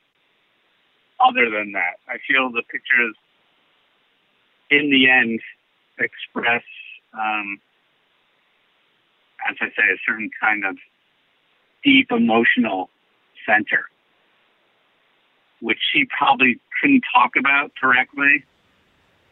other 1.19 1.49
than 1.49 1.73
that. 1.73 1.99
I 2.07 2.17
feel 2.27 2.49
the 2.51 2.63
pictures, 2.63 3.15
in 4.71 4.89
the 4.89 5.09
end, 5.09 5.39
express 5.99 6.63
um, 7.13 7.59
as 9.47 9.55
I 9.61 9.67
say, 9.67 9.83
a 9.93 9.97
certain 10.05 10.29
kind 10.39 10.65
of 10.65 10.77
deep 11.83 12.11
emotional 12.11 12.89
center, 13.45 13.85
which 15.61 15.79
she 15.91 16.05
probably 16.17 16.59
couldn't 16.81 17.03
talk 17.13 17.31
about 17.37 17.71
directly, 17.81 18.43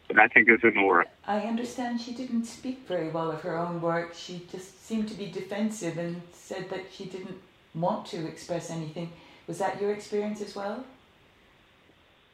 but 0.07 0.19
I 0.19 0.27
think 0.27 0.49
is 0.49 0.59
in 0.63 0.73
the 0.75 0.83
work. 0.83 1.07
I 1.25 1.39
understand 1.41 2.01
she 2.01 2.13
didn't 2.13 2.45
speak 2.45 2.87
very 2.87 3.09
well 3.09 3.31
of 3.31 3.41
her 3.41 3.57
own 3.57 3.81
work. 3.81 4.13
She 4.13 4.45
just 4.49 4.85
seemed 4.85 5.07
to 5.09 5.13
be 5.13 5.27
defensive 5.27 5.97
and 5.97 6.21
said 6.31 6.69
that 6.69 6.85
she 6.91 7.05
didn't 7.05 7.37
want 7.75 8.05
to 8.07 8.25
express 8.25 8.69
anything. 8.69 9.11
Was 9.47 9.59
that 9.59 9.79
your 9.81 9.91
experience 9.91 10.41
as 10.41 10.55
well? 10.55 10.85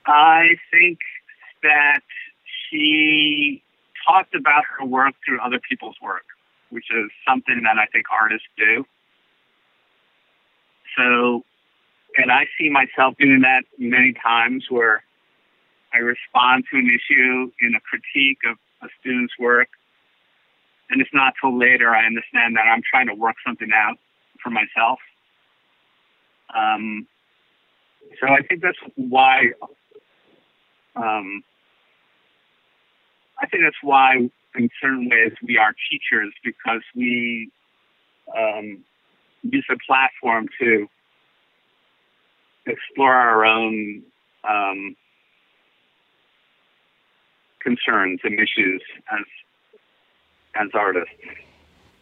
I 0.05 0.49
think 0.71 0.99
that 1.63 2.01
she 2.69 3.63
talked 4.07 4.35
about 4.35 4.63
her 4.77 4.85
work 4.85 5.15
through 5.25 5.39
other 5.39 5.59
people's 5.67 5.95
work, 6.01 6.25
which 6.69 6.85
is 6.91 7.09
something 7.27 7.61
that 7.63 7.77
I 7.77 7.85
think 7.87 8.05
artists 8.11 8.47
do. 8.57 8.85
So, 10.97 11.43
and 12.17 12.31
I 12.31 12.45
see 12.59 12.69
myself 12.69 13.15
doing 13.17 13.41
that 13.41 13.63
many 13.77 14.13
times 14.13 14.65
where 14.69 15.03
I 15.93 15.97
respond 15.99 16.65
to 16.71 16.77
an 16.77 16.87
issue 16.87 17.51
in 17.61 17.75
a 17.75 17.79
critique 17.81 18.39
of 18.49 18.57
a 18.81 18.89
student's 18.99 19.33
work. 19.39 19.69
And 20.89 21.01
it's 21.01 21.13
not 21.13 21.33
till 21.39 21.57
later 21.57 21.95
I 21.95 22.05
understand 22.05 22.55
that 22.55 22.65
I'm 22.67 22.81
trying 22.89 23.07
to 23.07 23.15
work 23.15 23.35
something 23.45 23.69
out 23.73 23.97
for 24.41 24.49
myself. 24.49 24.99
Um, 26.53 27.07
so 28.19 28.27
I 28.27 28.41
think 28.41 28.61
that's 28.61 28.77
why 28.95 29.53
um, 30.95 31.43
I 33.41 33.47
think 33.47 33.63
that's 33.63 33.81
why, 33.81 34.29
in 34.55 34.69
certain 34.81 35.09
ways, 35.09 35.33
we 35.41 35.57
are 35.57 35.73
teachers 35.89 36.33
because 36.43 36.81
we 36.95 37.51
um, 38.37 38.83
use 39.41 39.65
a 39.69 39.77
platform 39.85 40.47
to 40.59 40.87
explore 42.65 43.13
our 43.13 43.45
own 43.45 44.03
um, 44.47 44.95
concerns 47.63 48.19
and 48.23 48.33
issues 48.35 48.81
as 49.11 49.25
as 50.55 50.69
artists. 50.73 51.09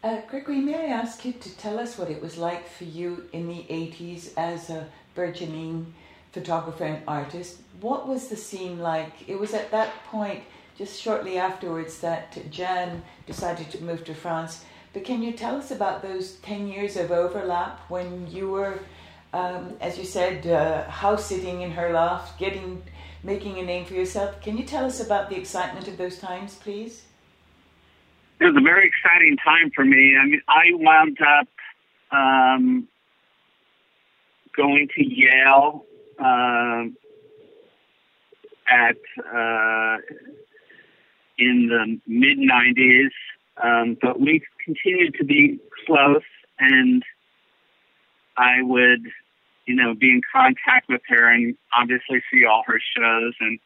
Uh, 0.04 0.20
Gregory, 0.28 0.58
may 0.58 0.74
I 0.74 0.86
ask 0.88 1.24
you 1.24 1.32
to 1.32 1.56
tell 1.56 1.78
us 1.78 1.96
what 1.96 2.10
it 2.10 2.20
was 2.20 2.36
like 2.36 2.68
for 2.68 2.84
you 2.84 3.28
in 3.32 3.48
the 3.48 3.64
80s 3.70 4.32
as 4.36 4.68
a 4.68 4.88
burgeoning 5.14 5.94
photographer 6.32 6.84
and 6.84 7.02
artist? 7.06 7.60
What 7.80 8.08
was 8.08 8.28
the 8.28 8.36
scene 8.36 8.80
like? 8.80 9.28
It 9.28 9.38
was 9.38 9.54
at 9.54 9.70
that 9.70 10.04
point, 10.06 10.42
just 10.76 11.00
shortly 11.00 11.38
afterwards, 11.38 12.00
that 12.00 12.50
Jan 12.50 13.02
decided 13.26 13.70
to 13.70 13.82
move 13.82 14.04
to 14.04 14.14
France. 14.14 14.64
But 14.92 15.04
can 15.04 15.22
you 15.22 15.32
tell 15.32 15.56
us 15.56 15.70
about 15.70 16.02
those 16.02 16.32
10 16.36 16.66
years 16.66 16.96
of 16.96 17.12
overlap 17.12 17.78
when 17.88 18.28
you 18.30 18.50
were, 18.50 18.80
um, 19.32 19.76
as 19.80 19.96
you 19.98 20.04
said, 20.04 20.46
uh, 20.46 20.90
house 20.90 21.26
sitting 21.26 21.62
in 21.62 21.70
her 21.70 21.92
loft, 21.92 22.38
getting, 22.38 22.82
making 23.22 23.58
a 23.58 23.62
name 23.62 23.84
for 23.84 23.94
yourself? 23.94 24.40
Can 24.40 24.56
you 24.56 24.64
tell 24.64 24.84
us 24.84 25.00
about 25.00 25.30
the 25.30 25.36
excitement 25.36 25.88
of 25.88 25.96
those 25.96 26.18
times, 26.18 26.56
please? 26.56 27.02
It 28.40 28.46
was 28.46 28.56
a 28.56 28.60
very 28.60 28.88
exciting 28.88 29.36
time 29.36 29.70
for 29.74 29.84
me. 29.84 30.16
I 30.20 30.26
mean, 30.26 30.42
I 30.48 30.64
wound 30.72 31.18
up 31.20 31.48
um, 32.10 32.88
going 34.56 34.88
to 34.96 35.04
Yale 35.04 35.84
uh, 36.18 36.84
at 38.68 38.96
uh, 39.18 39.98
in 41.38 41.68
the 41.68 42.00
mid 42.06 42.38
'90s, 42.38 43.10
um, 43.62 43.96
but 44.00 44.20
we 44.20 44.42
continued 44.64 45.14
to 45.18 45.24
be 45.24 45.58
close, 45.86 46.22
and 46.58 47.02
I 48.36 48.62
would, 48.62 49.06
you 49.66 49.74
know, 49.74 49.94
be 49.94 50.10
in 50.10 50.22
contact 50.32 50.88
with 50.88 51.02
her 51.08 51.32
and 51.32 51.56
obviously 51.76 52.22
see 52.32 52.44
all 52.44 52.62
her 52.66 52.80
shows, 52.96 53.34
and 53.40 53.58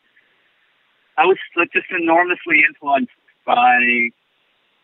I 1.17 1.25
was 1.25 1.39
just 1.73 1.87
enormously 1.91 2.63
influenced 2.69 3.13
by 3.47 4.11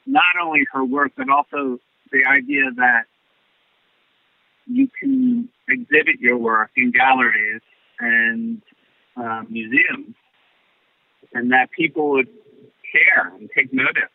not 0.06 0.34
only 0.42 0.66
her 0.72 0.84
work 0.84 1.12
but 1.16 1.28
also 1.28 1.78
the 2.10 2.24
idea 2.24 2.70
that 2.76 3.04
you 4.66 4.88
can 4.98 5.48
exhibit 5.68 6.20
your 6.20 6.38
work 6.38 6.70
in 6.76 6.90
galleries 6.92 7.60
and 7.98 8.62
uh, 9.16 9.42
museums, 9.48 10.14
and 11.34 11.52
that 11.52 11.70
people 11.70 12.10
would 12.10 12.28
care 12.92 13.32
and 13.38 13.50
take 13.54 13.72
notice. 13.72 14.10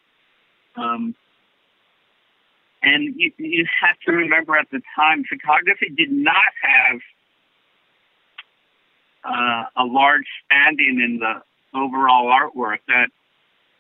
Um, 0.76 1.16
and 2.88 3.14
you, 3.18 3.32
you 3.38 3.66
have 3.82 3.98
to 4.06 4.14
remember 4.14 4.56
at 4.56 4.68
the 4.72 4.82
time, 4.96 5.24
photography 5.28 5.90
did 5.96 6.12
not 6.12 6.54
have 6.62 7.00
uh, 9.26 9.64
a 9.76 9.84
large 9.84 10.26
standing 10.46 11.02
in 11.04 11.20
the 11.20 11.42
overall 11.78 12.28
artwork 12.28 12.78
that 12.88 13.10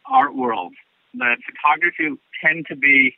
art 0.05 0.35
world. 0.35 0.73
That 1.13 1.37
photography 1.45 2.19
tend 2.43 2.65
to 2.67 2.75
be 2.75 3.15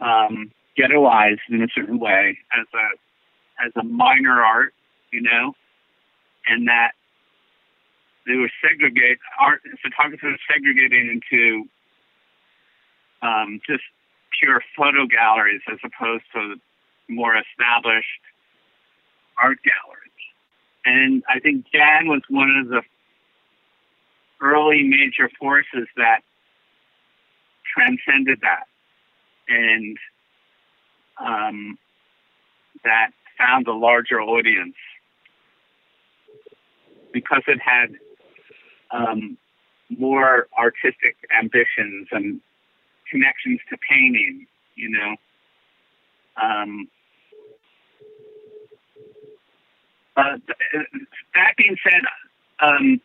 um, 0.00 0.52
ghettoized 0.78 1.40
in 1.50 1.62
a 1.62 1.68
certain 1.74 1.98
way 1.98 2.38
as 2.56 2.66
a 2.74 3.66
as 3.66 3.72
a 3.76 3.84
minor 3.84 4.40
art, 4.42 4.72
you 5.12 5.22
know, 5.22 5.54
and 6.48 6.68
that 6.68 6.92
they 8.26 8.36
were 8.36 8.50
segregate 8.62 9.18
art 9.38 9.62
photographers 9.82 10.38
segregating 10.48 11.20
into 11.20 11.64
um, 13.22 13.60
just 13.66 13.82
pure 14.40 14.62
photo 14.76 15.06
galleries 15.06 15.60
as 15.70 15.78
opposed 15.84 16.24
to 16.34 16.56
more 17.08 17.34
established 17.36 18.20
art 19.42 19.58
galleries. 19.62 20.10
And 20.86 21.22
I 21.28 21.40
think 21.40 21.66
Jan 21.72 22.08
was 22.08 22.22
one 22.28 22.50
of 22.56 22.68
the 22.68 22.82
early 24.40 24.82
major 24.82 25.30
forces 25.38 25.88
that 25.96 26.20
transcended 27.74 28.40
that 28.42 28.66
and 29.48 29.96
um, 31.18 31.78
that 32.84 33.10
found 33.38 33.66
a 33.66 33.72
larger 33.72 34.20
audience 34.20 34.76
because 37.12 37.42
it 37.46 37.60
had 37.60 37.94
um, 38.90 39.36
more 39.98 40.46
artistic 40.58 41.16
ambitions 41.36 42.08
and 42.10 42.40
connections 43.10 43.60
to 43.70 43.76
painting, 43.88 44.46
you 44.76 44.90
know. 44.90 45.16
Um, 46.40 46.88
uh, 50.16 50.36
that 51.34 51.54
being 51.56 51.76
said, 51.82 52.02
um, 52.60 53.00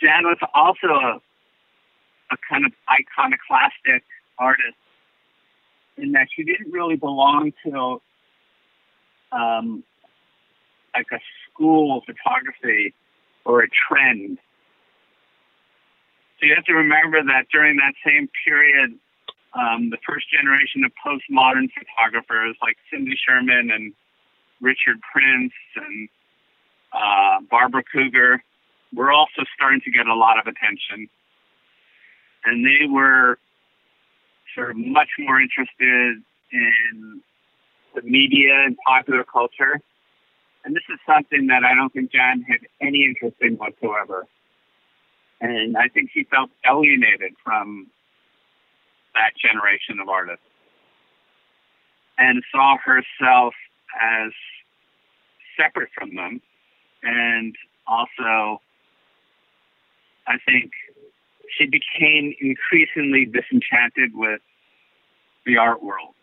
Jan 0.00 0.24
was 0.24 0.38
also 0.54 0.88
a, 0.88 1.20
a 2.32 2.36
kind 2.50 2.66
of 2.66 2.72
iconoclastic 2.90 4.04
artist 4.38 4.76
in 5.96 6.12
that 6.12 6.26
she 6.34 6.42
didn't 6.42 6.72
really 6.72 6.96
belong 6.96 7.52
to 7.64 8.00
um, 9.30 9.84
like 10.94 11.06
a 11.12 11.20
school 11.48 11.98
of 11.98 12.04
photography 12.04 12.94
or 13.44 13.62
a 13.62 13.68
trend. 13.88 14.38
So 16.42 16.48
you 16.48 16.56
have 16.56 16.64
to 16.64 16.74
remember 16.74 17.22
that 17.22 17.46
during 17.52 17.76
that 17.76 17.94
same 18.04 18.28
period, 18.44 18.98
um, 19.54 19.90
the 19.90 19.98
first 20.04 20.26
generation 20.28 20.82
of 20.82 20.90
postmodern 20.98 21.68
photographers 21.70 22.56
like 22.60 22.76
Cindy 22.90 23.14
Sherman 23.14 23.70
and 23.70 23.92
Richard 24.60 24.98
Prince 25.12 25.52
and 25.76 26.08
uh, 26.92 27.46
Barbara 27.48 27.84
Kruger 27.84 28.42
were 28.92 29.12
also 29.12 29.44
starting 29.54 29.80
to 29.82 29.92
get 29.92 30.08
a 30.08 30.14
lot 30.16 30.36
of 30.36 30.48
attention. 30.48 31.08
And 32.44 32.66
they 32.66 32.90
were 32.90 33.38
sort 34.56 34.72
of 34.72 34.78
much 34.78 35.10
more 35.20 35.40
interested 35.40 36.24
in 36.50 37.22
the 37.94 38.02
media 38.02 38.64
and 38.66 38.76
popular 38.84 39.22
culture. 39.22 39.80
And 40.64 40.74
this 40.74 40.82
is 40.90 40.98
something 41.06 41.46
that 41.46 41.62
I 41.62 41.76
don't 41.76 41.92
think 41.92 42.10
John 42.10 42.42
had 42.42 42.66
any 42.80 43.04
interest 43.04 43.36
in 43.40 43.54
whatsoever. 43.54 44.26
And 45.42 45.76
I 45.76 45.88
think 45.88 46.10
she 46.14 46.22
felt 46.22 46.50
alienated 46.64 47.34
from 47.44 47.88
that 49.14 49.32
generation 49.36 49.98
of 50.00 50.08
artists 50.08 50.44
and 52.16 52.42
saw 52.52 52.76
herself 52.78 53.52
as 54.00 54.30
separate 55.56 55.88
from 55.98 56.14
them. 56.14 56.40
And 57.02 57.56
also, 57.88 58.62
I 60.28 60.38
think 60.46 60.70
she 61.58 61.66
became 61.66 62.34
increasingly 62.40 63.24
disenchanted 63.26 64.12
with 64.14 64.40
the 65.44 65.56
art 65.56 65.82
world. 65.82 66.14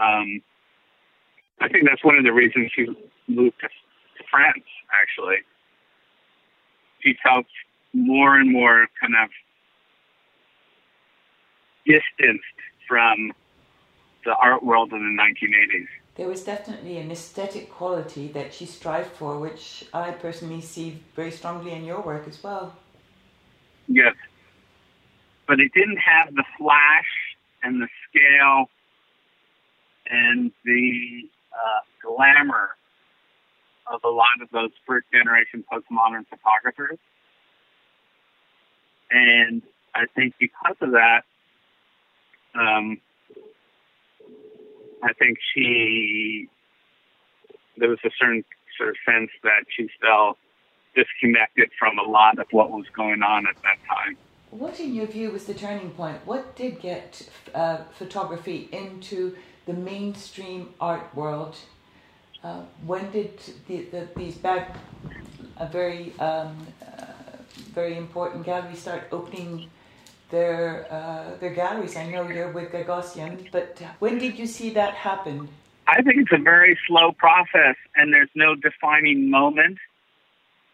Um, 0.00 0.42
I 1.60 1.68
think 1.68 1.88
that's 1.88 2.04
one 2.04 2.16
of 2.16 2.22
the 2.22 2.32
reasons 2.32 2.70
she 2.72 2.86
moved 3.26 3.56
to, 3.62 3.66
to 3.66 4.24
France, 4.30 4.64
actually. 5.02 5.38
She 7.00 7.16
felt 7.24 7.46
more 7.96 8.38
and 8.38 8.52
more 8.52 8.86
kind 9.00 9.14
of 9.22 9.30
distanced 11.86 12.44
from 12.86 13.32
the 14.24 14.34
art 14.36 14.62
world 14.62 14.92
in 14.92 14.98
the 14.98 15.22
1980s. 15.22 15.86
There 16.16 16.28
was 16.28 16.44
definitely 16.44 16.98
an 16.98 17.10
aesthetic 17.10 17.70
quality 17.70 18.28
that 18.28 18.52
she 18.52 18.66
strived 18.66 19.10
for, 19.12 19.38
which 19.38 19.84
I 19.92 20.10
personally 20.12 20.60
see 20.60 21.02
very 21.14 21.30
strongly 21.30 21.72
in 21.72 21.84
your 21.84 22.00
work 22.00 22.26
as 22.28 22.42
well. 22.42 22.74
Yes. 23.86 24.14
But 25.46 25.60
it 25.60 25.72
didn't 25.74 25.98
have 25.98 26.34
the 26.34 26.44
flash 26.58 27.06
and 27.62 27.80
the 27.80 27.88
scale 28.08 28.66
and 30.10 30.52
the 30.64 31.28
uh, 31.52 31.80
glamour 32.02 32.70
of 33.92 34.00
a 34.04 34.08
lot 34.08 34.42
of 34.42 34.50
those 34.50 34.70
first 34.86 35.06
generation 35.12 35.64
postmodern 35.72 36.24
photographers. 36.28 36.98
And 39.10 39.62
I 39.94 40.06
think 40.14 40.34
because 40.38 40.76
of 40.80 40.92
that, 40.92 41.22
um, 42.54 43.00
I 45.02 45.12
think 45.12 45.38
she 45.54 46.48
there 47.76 47.90
was 47.90 47.98
a 48.04 48.10
certain 48.18 48.44
sort 48.78 48.90
of 48.90 48.96
sense 49.04 49.30
that 49.42 49.64
she 49.68 49.88
felt 50.00 50.38
disconnected 50.94 51.70
from 51.78 51.98
a 51.98 52.02
lot 52.02 52.38
of 52.38 52.46
what 52.50 52.70
was 52.70 52.86
going 52.94 53.22
on 53.22 53.46
at 53.46 53.54
that 53.62 53.78
time. 53.86 54.16
What, 54.50 54.80
in 54.80 54.94
your 54.94 55.06
view, 55.06 55.30
was 55.30 55.44
the 55.44 55.54
turning 55.54 55.90
point? 55.90 56.24
What 56.24 56.56
did 56.56 56.80
get 56.80 57.28
uh, 57.54 57.78
photography 57.92 58.68
into 58.72 59.36
the 59.66 59.74
mainstream 59.74 60.70
art 60.80 61.14
world? 61.14 61.56
Uh, 62.42 62.62
when 62.86 63.10
did 63.10 63.38
the, 63.68 63.82
the, 63.86 64.08
these 64.16 64.36
bad, 64.36 64.78
very, 65.70 66.12
um, 66.18 66.56
uh, 66.80 67.06
very 67.56 67.96
important 67.96 68.44
galleries 68.44 68.80
start 68.80 69.08
opening 69.12 69.68
their 70.30 70.86
uh, 70.90 71.36
their 71.38 71.54
galleries. 71.54 71.96
I 71.96 72.06
know 72.06 72.28
you're 72.28 72.50
with 72.50 72.72
Gagosian, 72.72 73.50
but 73.52 73.80
when 73.98 74.18
did 74.18 74.38
you 74.38 74.46
see 74.46 74.70
that 74.70 74.94
happen? 74.94 75.48
I 75.88 76.02
think 76.02 76.16
it's 76.18 76.32
a 76.32 76.42
very 76.42 76.78
slow 76.86 77.12
process, 77.12 77.76
and 77.94 78.12
there's 78.12 78.30
no 78.34 78.54
defining 78.56 79.30
moment. 79.30 79.78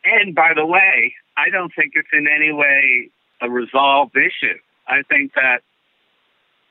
And 0.05 0.35
by 0.35 0.53
the 0.55 0.65
way, 0.65 1.15
I 1.37 1.51
don't 1.51 1.73
think 1.75 1.93
it's 1.95 2.09
in 2.13 2.27
any 2.27 2.51
way 2.51 3.11
a 3.41 3.51
resolved 3.51 4.17
issue. 4.17 4.59
I 4.89 5.03
think 5.03 5.35
that 5.35 5.61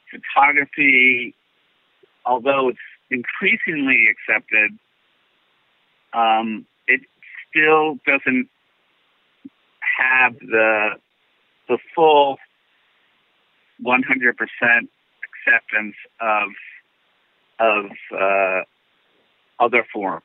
photography, 0.10 1.36
although 2.26 2.69
it's 2.69 2.80
increasingly 3.10 4.08
accepted, 4.10 4.71
um, 6.13 6.65
it 6.88 7.02
still 7.50 8.00
doesn't 8.06 8.50
have 10.02 10.40
the 10.40 10.92
the 11.68 11.78
full 11.96 12.38
100% 13.84 13.98
acceptance 15.24 15.96
of 16.20 16.50
of 17.60 17.86
uh, 18.20 18.62
other 19.60 19.86
forms. 19.94 20.24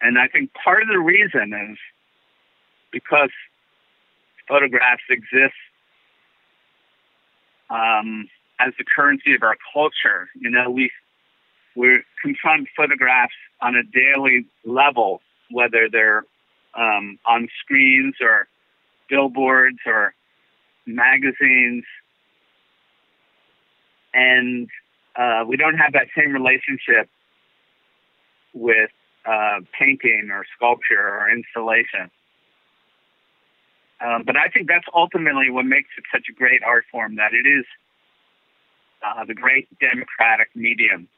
And 0.00 0.18
I 0.18 0.28
think 0.28 0.50
part 0.54 0.82
of 0.82 0.88
the 0.88 0.98
reason 0.98 1.52
is 1.52 1.78
because 2.90 3.30
photographs 4.48 5.02
exist 5.10 5.54
um, 7.68 8.28
as 8.58 8.72
the 8.78 8.84
currency 8.84 9.34
of 9.34 9.42
our 9.42 9.56
culture. 9.72 10.28
You 10.34 10.50
know, 10.50 10.70
we 10.70 10.90
we 11.76 12.00
confront 12.22 12.68
photographs 12.76 13.34
on 13.60 13.76
a 13.76 13.82
daily 13.82 14.46
level, 14.64 15.20
whether 15.50 15.88
they're 15.90 16.24
um, 16.74 17.18
on 17.26 17.48
screens 17.62 18.14
or 18.20 18.48
billboards 19.10 19.78
or 19.86 20.14
magazines 20.86 21.84
and 24.14 24.68
uh, 25.16 25.44
we 25.46 25.56
don't 25.56 25.76
have 25.76 25.92
that 25.92 26.06
same 26.16 26.32
relationship 26.32 27.08
with 28.54 28.90
uh, 29.26 29.60
painting 29.78 30.30
or 30.32 30.44
sculpture 30.56 30.98
or 30.98 31.30
installation. 31.30 32.10
Um, 34.00 34.22
but 34.24 34.36
I 34.36 34.48
think 34.48 34.66
that's 34.66 34.86
ultimately 34.94 35.50
what 35.50 35.66
makes 35.66 35.90
it 35.98 36.04
such 36.12 36.26
a 36.30 36.32
great 36.32 36.62
art 36.62 36.84
form 36.90 37.16
that 37.16 37.32
it 37.32 37.46
is 37.46 37.66
uh, 39.06 39.24
the 39.24 39.34
great 39.34 39.68
democratic 39.78 40.48
medium 40.54 41.08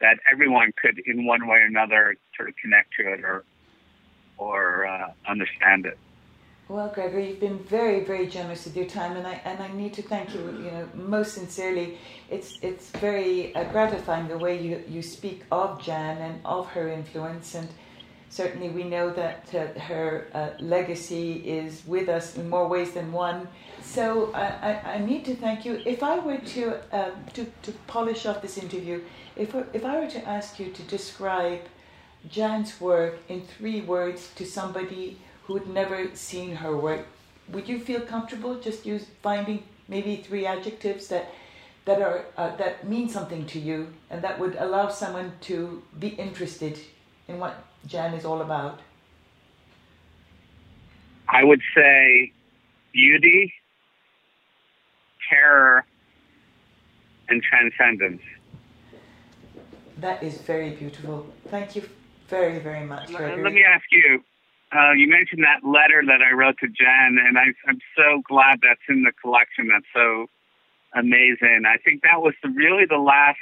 that 0.00 0.18
everyone 0.30 0.72
could, 0.80 1.00
in 1.06 1.26
one 1.26 1.46
way 1.46 1.58
or 1.58 1.66
another, 1.66 2.16
sort 2.36 2.48
of 2.48 2.54
connect 2.60 2.94
to 2.98 3.12
it 3.12 3.20
or 3.24 3.44
or 4.38 4.86
uh, 4.86 5.12
understand 5.26 5.86
it. 5.86 5.98
Well, 6.68 6.88
Gregory, 6.94 7.30
you've 7.30 7.40
been 7.40 7.60
very, 7.60 8.04
very 8.04 8.26
generous 8.26 8.66
with 8.66 8.76
your 8.76 8.84
time, 8.84 9.16
and 9.16 9.26
I 9.26 9.40
and 9.46 9.58
I 9.62 9.68
need 9.68 9.94
to 9.94 10.02
thank 10.02 10.34
you, 10.34 10.40
you 10.40 10.70
know, 10.70 10.86
most 10.94 11.32
sincerely. 11.32 11.96
It's 12.28 12.58
it's 12.60 12.90
very 12.90 13.54
uh, 13.54 13.64
gratifying 13.72 14.28
the 14.28 14.36
way 14.36 14.60
you 14.60 14.84
you 14.86 15.00
speak 15.00 15.44
of 15.50 15.82
Jan 15.82 16.18
and 16.18 16.40
of 16.44 16.66
her 16.66 16.88
influence, 16.88 17.54
and 17.54 17.68
certainly 18.28 18.68
we 18.68 18.84
know 18.84 19.08
that 19.08 19.54
uh, 19.54 19.80
her 19.80 20.28
uh, 20.34 20.50
legacy 20.60 21.36
is 21.36 21.82
with 21.86 22.10
us 22.10 22.36
in 22.36 22.50
more 22.50 22.68
ways 22.68 22.92
than 22.92 23.12
one. 23.12 23.48
So 23.80 24.30
I, 24.34 24.46
I, 24.70 24.72
I 24.96 24.98
need 24.98 25.24
to 25.24 25.34
thank 25.34 25.64
you. 25.64 25.80
If 25.86 26.02
I 26.02 26.18
were 26.18 26.36
to 26.36 26.62
um, 26.92 27.12
to 27.32 27.46
to 27.62 27.72
polish 27.86 28.26
off 28.26 28.42
this 28.42 28.58
interview, 28.58 29.00
if 29.36 29.54
if 29.72 29.86
I 29.86 30.00
were 30.00 30.10
to 30.10 30.28
ask 30.28 30.60
you 30.60 30.70
to 30.70 30.82
describe 30.82 31.60
Jan's 32.26 32.80
work 32.80 33.18
in 33.28 33.42
three 33.42 33.80
words 33.80 34.30
to 34.34 34.44
somebody 34.44 35.18
who 35.44 35.56
had 35.56 35.68
never 35.68 36.14
seen 36.14 36.56
her 36.56 36.76
work, 36.76 37.06
would 37.48 37.68
you 37.68 37.78
feel 37.78 38.00
comfortable 38.00 38.60
just 38.60 38.84
use 38.84 39.06
finding 39.22 39.62
maybe 39.88 40.16
three 40.16 40.46
adjectives 40.46 41.08
that 41.08 41.32
that 41.86 42.02
are 42.02 42.26
uh, 42.36 42.54
that 42.56 42.86
mean 42.86 43.08
something 43.08 43.46
to 43.46 43.58
you 43.58 43.94
and 44.10 44.20
that 44.20 44.38
would 44.38 44.56
allow 44.56 44.88
someone 44.88 45.32
to 45.40 45.82
be 45.98 46.08
interested 46.08 46.78
in 47.28 47.38
what 47.38 47.64
Jan 47.86 48.12
is 48.12 48.26
all 48.26 48.42
about? 48.42 48.80
I 51.28 51.44
would 51.44 51.62
say 51.74 52.32
beauty, 52.92 53.54
terror, 55.30 55.84
and 57.28 57.42
transcendence. 57.42 58.22
That 59.96 60.22
is 60.22 60.38
very 60.38 60.70
beautiful. 60.70 61.26
Thank 61.48 61.76
you 61.76 61.82
very, 62.28 62.58
very 62.58 62.84
much. 62.84 63.12
Gregory. 63.12 63.42
Let 63.42 63.52
me 63.52 63.64
ask 63.64 63.84
you 63.90 64.22
uh, 64.72 64.92
you 64.92 65.08
mentioned 65.08 65.44
that 65.44 65.66
letter 65.66 66.02
that 66.06 66.20
I 66.20 66.32
wrote 66.34 66.58
to 66.60 66.68
Jen, 66.68 67.16
and 67.24 67.38
I, 67.38 67.56
I'm 67.66 67.80
so 67.96 68.20
glad 68.28 68.60
that's 68.62 68.84
in 68.88 69.02
the 69.02 69.12
collection. 69.12 69.68
That's 69.68 69.88
so 69.94 70.26
amazing. 70.94 71.64
I 71.66 71.78
think 71.78 72.02
that 72.02 72.20
was 72.20 72.34
the, 72.42 72.50
really 72.50 72.84
the 72.84 72.98
last. 72.98 73.38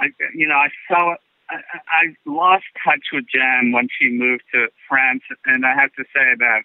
I, 0.00 0.08
you 0.34 0.46
know, 0.46 0.56
I 0.56 0.68
saw. 0.88 1.14
I, 1.48 1.56
I 1.88 2.02
lost 2.26 2.64
touch 2.84 3.12
with 3.12 3.24
Jen 3.32 3.72
when 3.72 3.88
she 3.98 4.08
moved 4.10 4.44
to 4.52 4.68
France, 4.88 5.22
and 5.46 5.64
I 5.64 5.74
have 5.74 5.92
to 5.94 6.04
say 6.14 6.36
that 6.38 6.62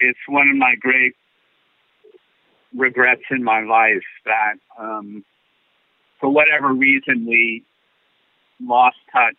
it's 0.00 0.18
one 0.26 0.48
of 0.50 0.56
my 0.56 0.74
great 0.78 1.14
regrets 2.76 3.22
in 3.30 3.42
my 3.42 3.62
life 3.62 4.06
that, 4.24 4.54
um, 4.78 5.24
for 6.20 6.30
whatever 6.30 6.72
reason, 6.72 7.26
we 7.26 7.64
lost 8.60 8.98
touch 9.12 9.36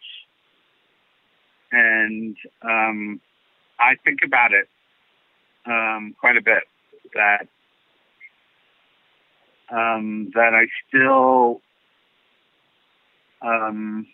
and 1.71 2.35
um, 2.61 3.21
I 3.79 3.95
think 4.03 4.19
about 4.23 4.51
it 4.53 4.67
um, 5.65 6.15
quite 6.19 6.37
a 6.37 6.41
bit. 6.41 6.63
That 7.13 7.47
um, 9.69 10.31
that 10.33 10.53
I 10.53 10.67
still 10.87 11.61
um, 13.41 14.07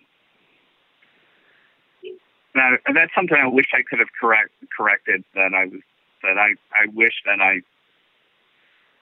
that 2.56 2.80
that's 2.94 3.14
something 3.16 3.38
I 3.38 3.48
wish 3.48 3.68
I 3.74 3.82
could 3.88 4.00
have 4.00 4.10
correct 4.20 4.52
corrected. 4.76 5.24
That 5.36 5.54
I 5.54 5.66
was 5.66 5.82
that 6.24 6.38
I 6.38 6.54
I 6.72 6.88
wish 6.94 7.14
that 7.26 7.42
I 7.42 7.62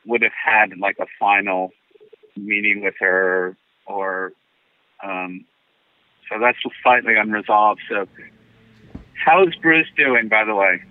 would 0.05 0.21
have 0.21 0.33
had 0.33 0.77
like 0.77 0.97
a 0.99 1.07
final 1.19 1.71
meeting 2.35 2.83
with 2.83 2.95
her 2.99 3.55
or 3.85 4.33
um, 5.03 5.45
so 6.29 6.39
that's 6.39 6.57
slightly 6.83 7.15
unresolved. 7.15 7.81
So 7.89 8.07
How's 9.25 9.55
Bruce 9.55 9.87
doing, 9.97 10.27
by 10.27 10.43
the 10.43 10.53
way? 10.53 10.83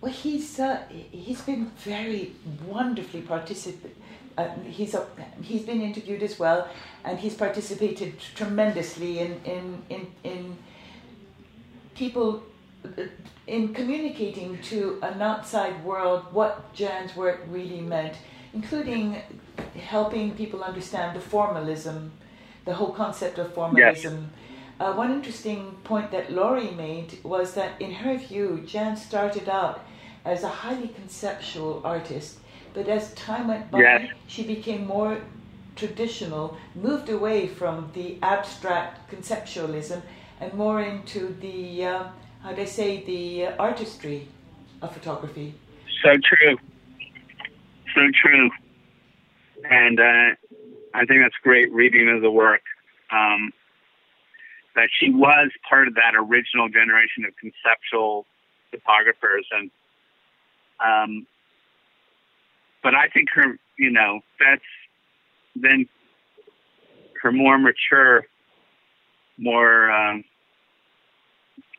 Well, 0.00 0.12
he's 0.12 0.58
uh, 0.58 0.82
he's 0.88 1.42
been 1.42 1.66
very 1.78 2.32
wonderfully 2.66 3.22
participant. 3.22 3.94
Uh, 4.36 4.48
he's 4.68 4.94
uh, 4.96 5.06
he's 5.40 5.62
been 5.62 5.80
interviewed 5.80 6.24
as 6.24 6.40
well, 6.40 6.68
and 7.04 7.20
he's 7.20 7.34
participated 7.34 8.18
tremendously 8.34 9.20
in 9.20 9.40
in 9.44 9.82
in, 9.90 10.06
in 10.24 10.58
people 11.94 12.42
uh, 12.84 13.02
in 13.46 13.72
communicating 13.72 14.58
to 14.62 14.98
an 15.02 15.22
outside 15.22 15.84
world 15.84 16.24
what 16.32 16.74
Jan's 16.74 17.14
work 17.14 17.42
really 17.48 17.80
meant, 17.80 18.16
including 18.54 19.22
helping 19.76 20.32
people 20.34 20.64
understand 20.64 21.14
the 21.14 21.20
formalism, 21.20 22.10
the 22.64 22.74
whole 22.74 22.92
concept 22.92 23.38
of 23.38 23.54
formalism. 23.54 24.30
Yes 24.32 24.42
uh, 24.80 24.92
one 24.94 25.12
interesting 25.12 25.76
point 25.84 26.10
that 26.10 26.32
Laurie 26.32 26.70
made 26.70 27.18
was 27.22 27.54
that, 27.54 27.80
in 27.80 27.92
her 27.92 28.16
view, 28.16 28.62
Jan 28.66 28.96
started 28.96 29.48
out 29.48 29.84
as 30.24 30.42
a 30.42 30.48
highly 30.48 30.88
conceptual 30.88 31.80
artist, 31.84 32.38
but 32.74 32.88
as 32.88 33.12
time 33.14 33.48
went 33.48 33.70
by, 33.70 33.80
yes. 33.80 34.08
she 34.26 34.42
became 34.44 34.86
more 34.86 35.20
traditional, 35.76 36.56
moved 36.74 37.08
away 37.08 37.46
from 37.46 37.90
the 37.94 38.18
abstract 38.22 39.10
conceptualism 39.10 40.02
and 40.40 40.52
more 40.54 40.82
into 40.82 41.34
the, 41.40 41.84
uh, 41.84 42.04
how 42.42 42.52
do 42.52 42.62
I 42.62 42.66
say, 42.66 43.04
the 43.04 43.46
artistry 43.58 44.28
of 44.80 44.92
photography. 44.92 45.54
So 46.02 46.10
true. 46.22 46.56
So 47.94 48.00
true. 48.22 48.50
And 49.70 50.00
uh, 50.00 50.34
I 50.94 51.04
think 51.06 51.20
that's 51.22 51.36
great 51.42 51.72
reading 51.72 52.08
of 52.08 52.22
the 52.22 52.30
work. 52.30 52.62
Um, 53.10 53.52
that 54.74 54.88
she 54.98 55.10
was 55.10 55.50
part 55.68 55.88
of 55.88 55.94
that 55.94 56.14
original 56.16 56.68
generation 56.68 57.24
of 57.26 57.34
conceptual 57.36 58.26
photographers, 58.70 59.46
and 59.52 59.70
um, 60.84 61.26
but 62.82 62.94
I 62.94 63.08
think 63.08 63.28
her, 63.34 63.58
you 63.78 63.90
know, 63.90 64.20
that's 64.40 64.62
then 65.54 65.88
her 67.22 67.30
more 67.30 67.58
mature, 67.58 68.24
more 69.38 69.90
um, 69.90 70.24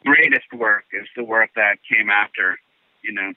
greatest 0.05 0.51
work 0.53 0.85
is 0.93 1.07
the 1.15 1.23
work 1.23 1.49
that 1.55 1.77
came 1.89 2.09
after, 2.09 2.57
you 3.03 3.13
know. 3.13 3.33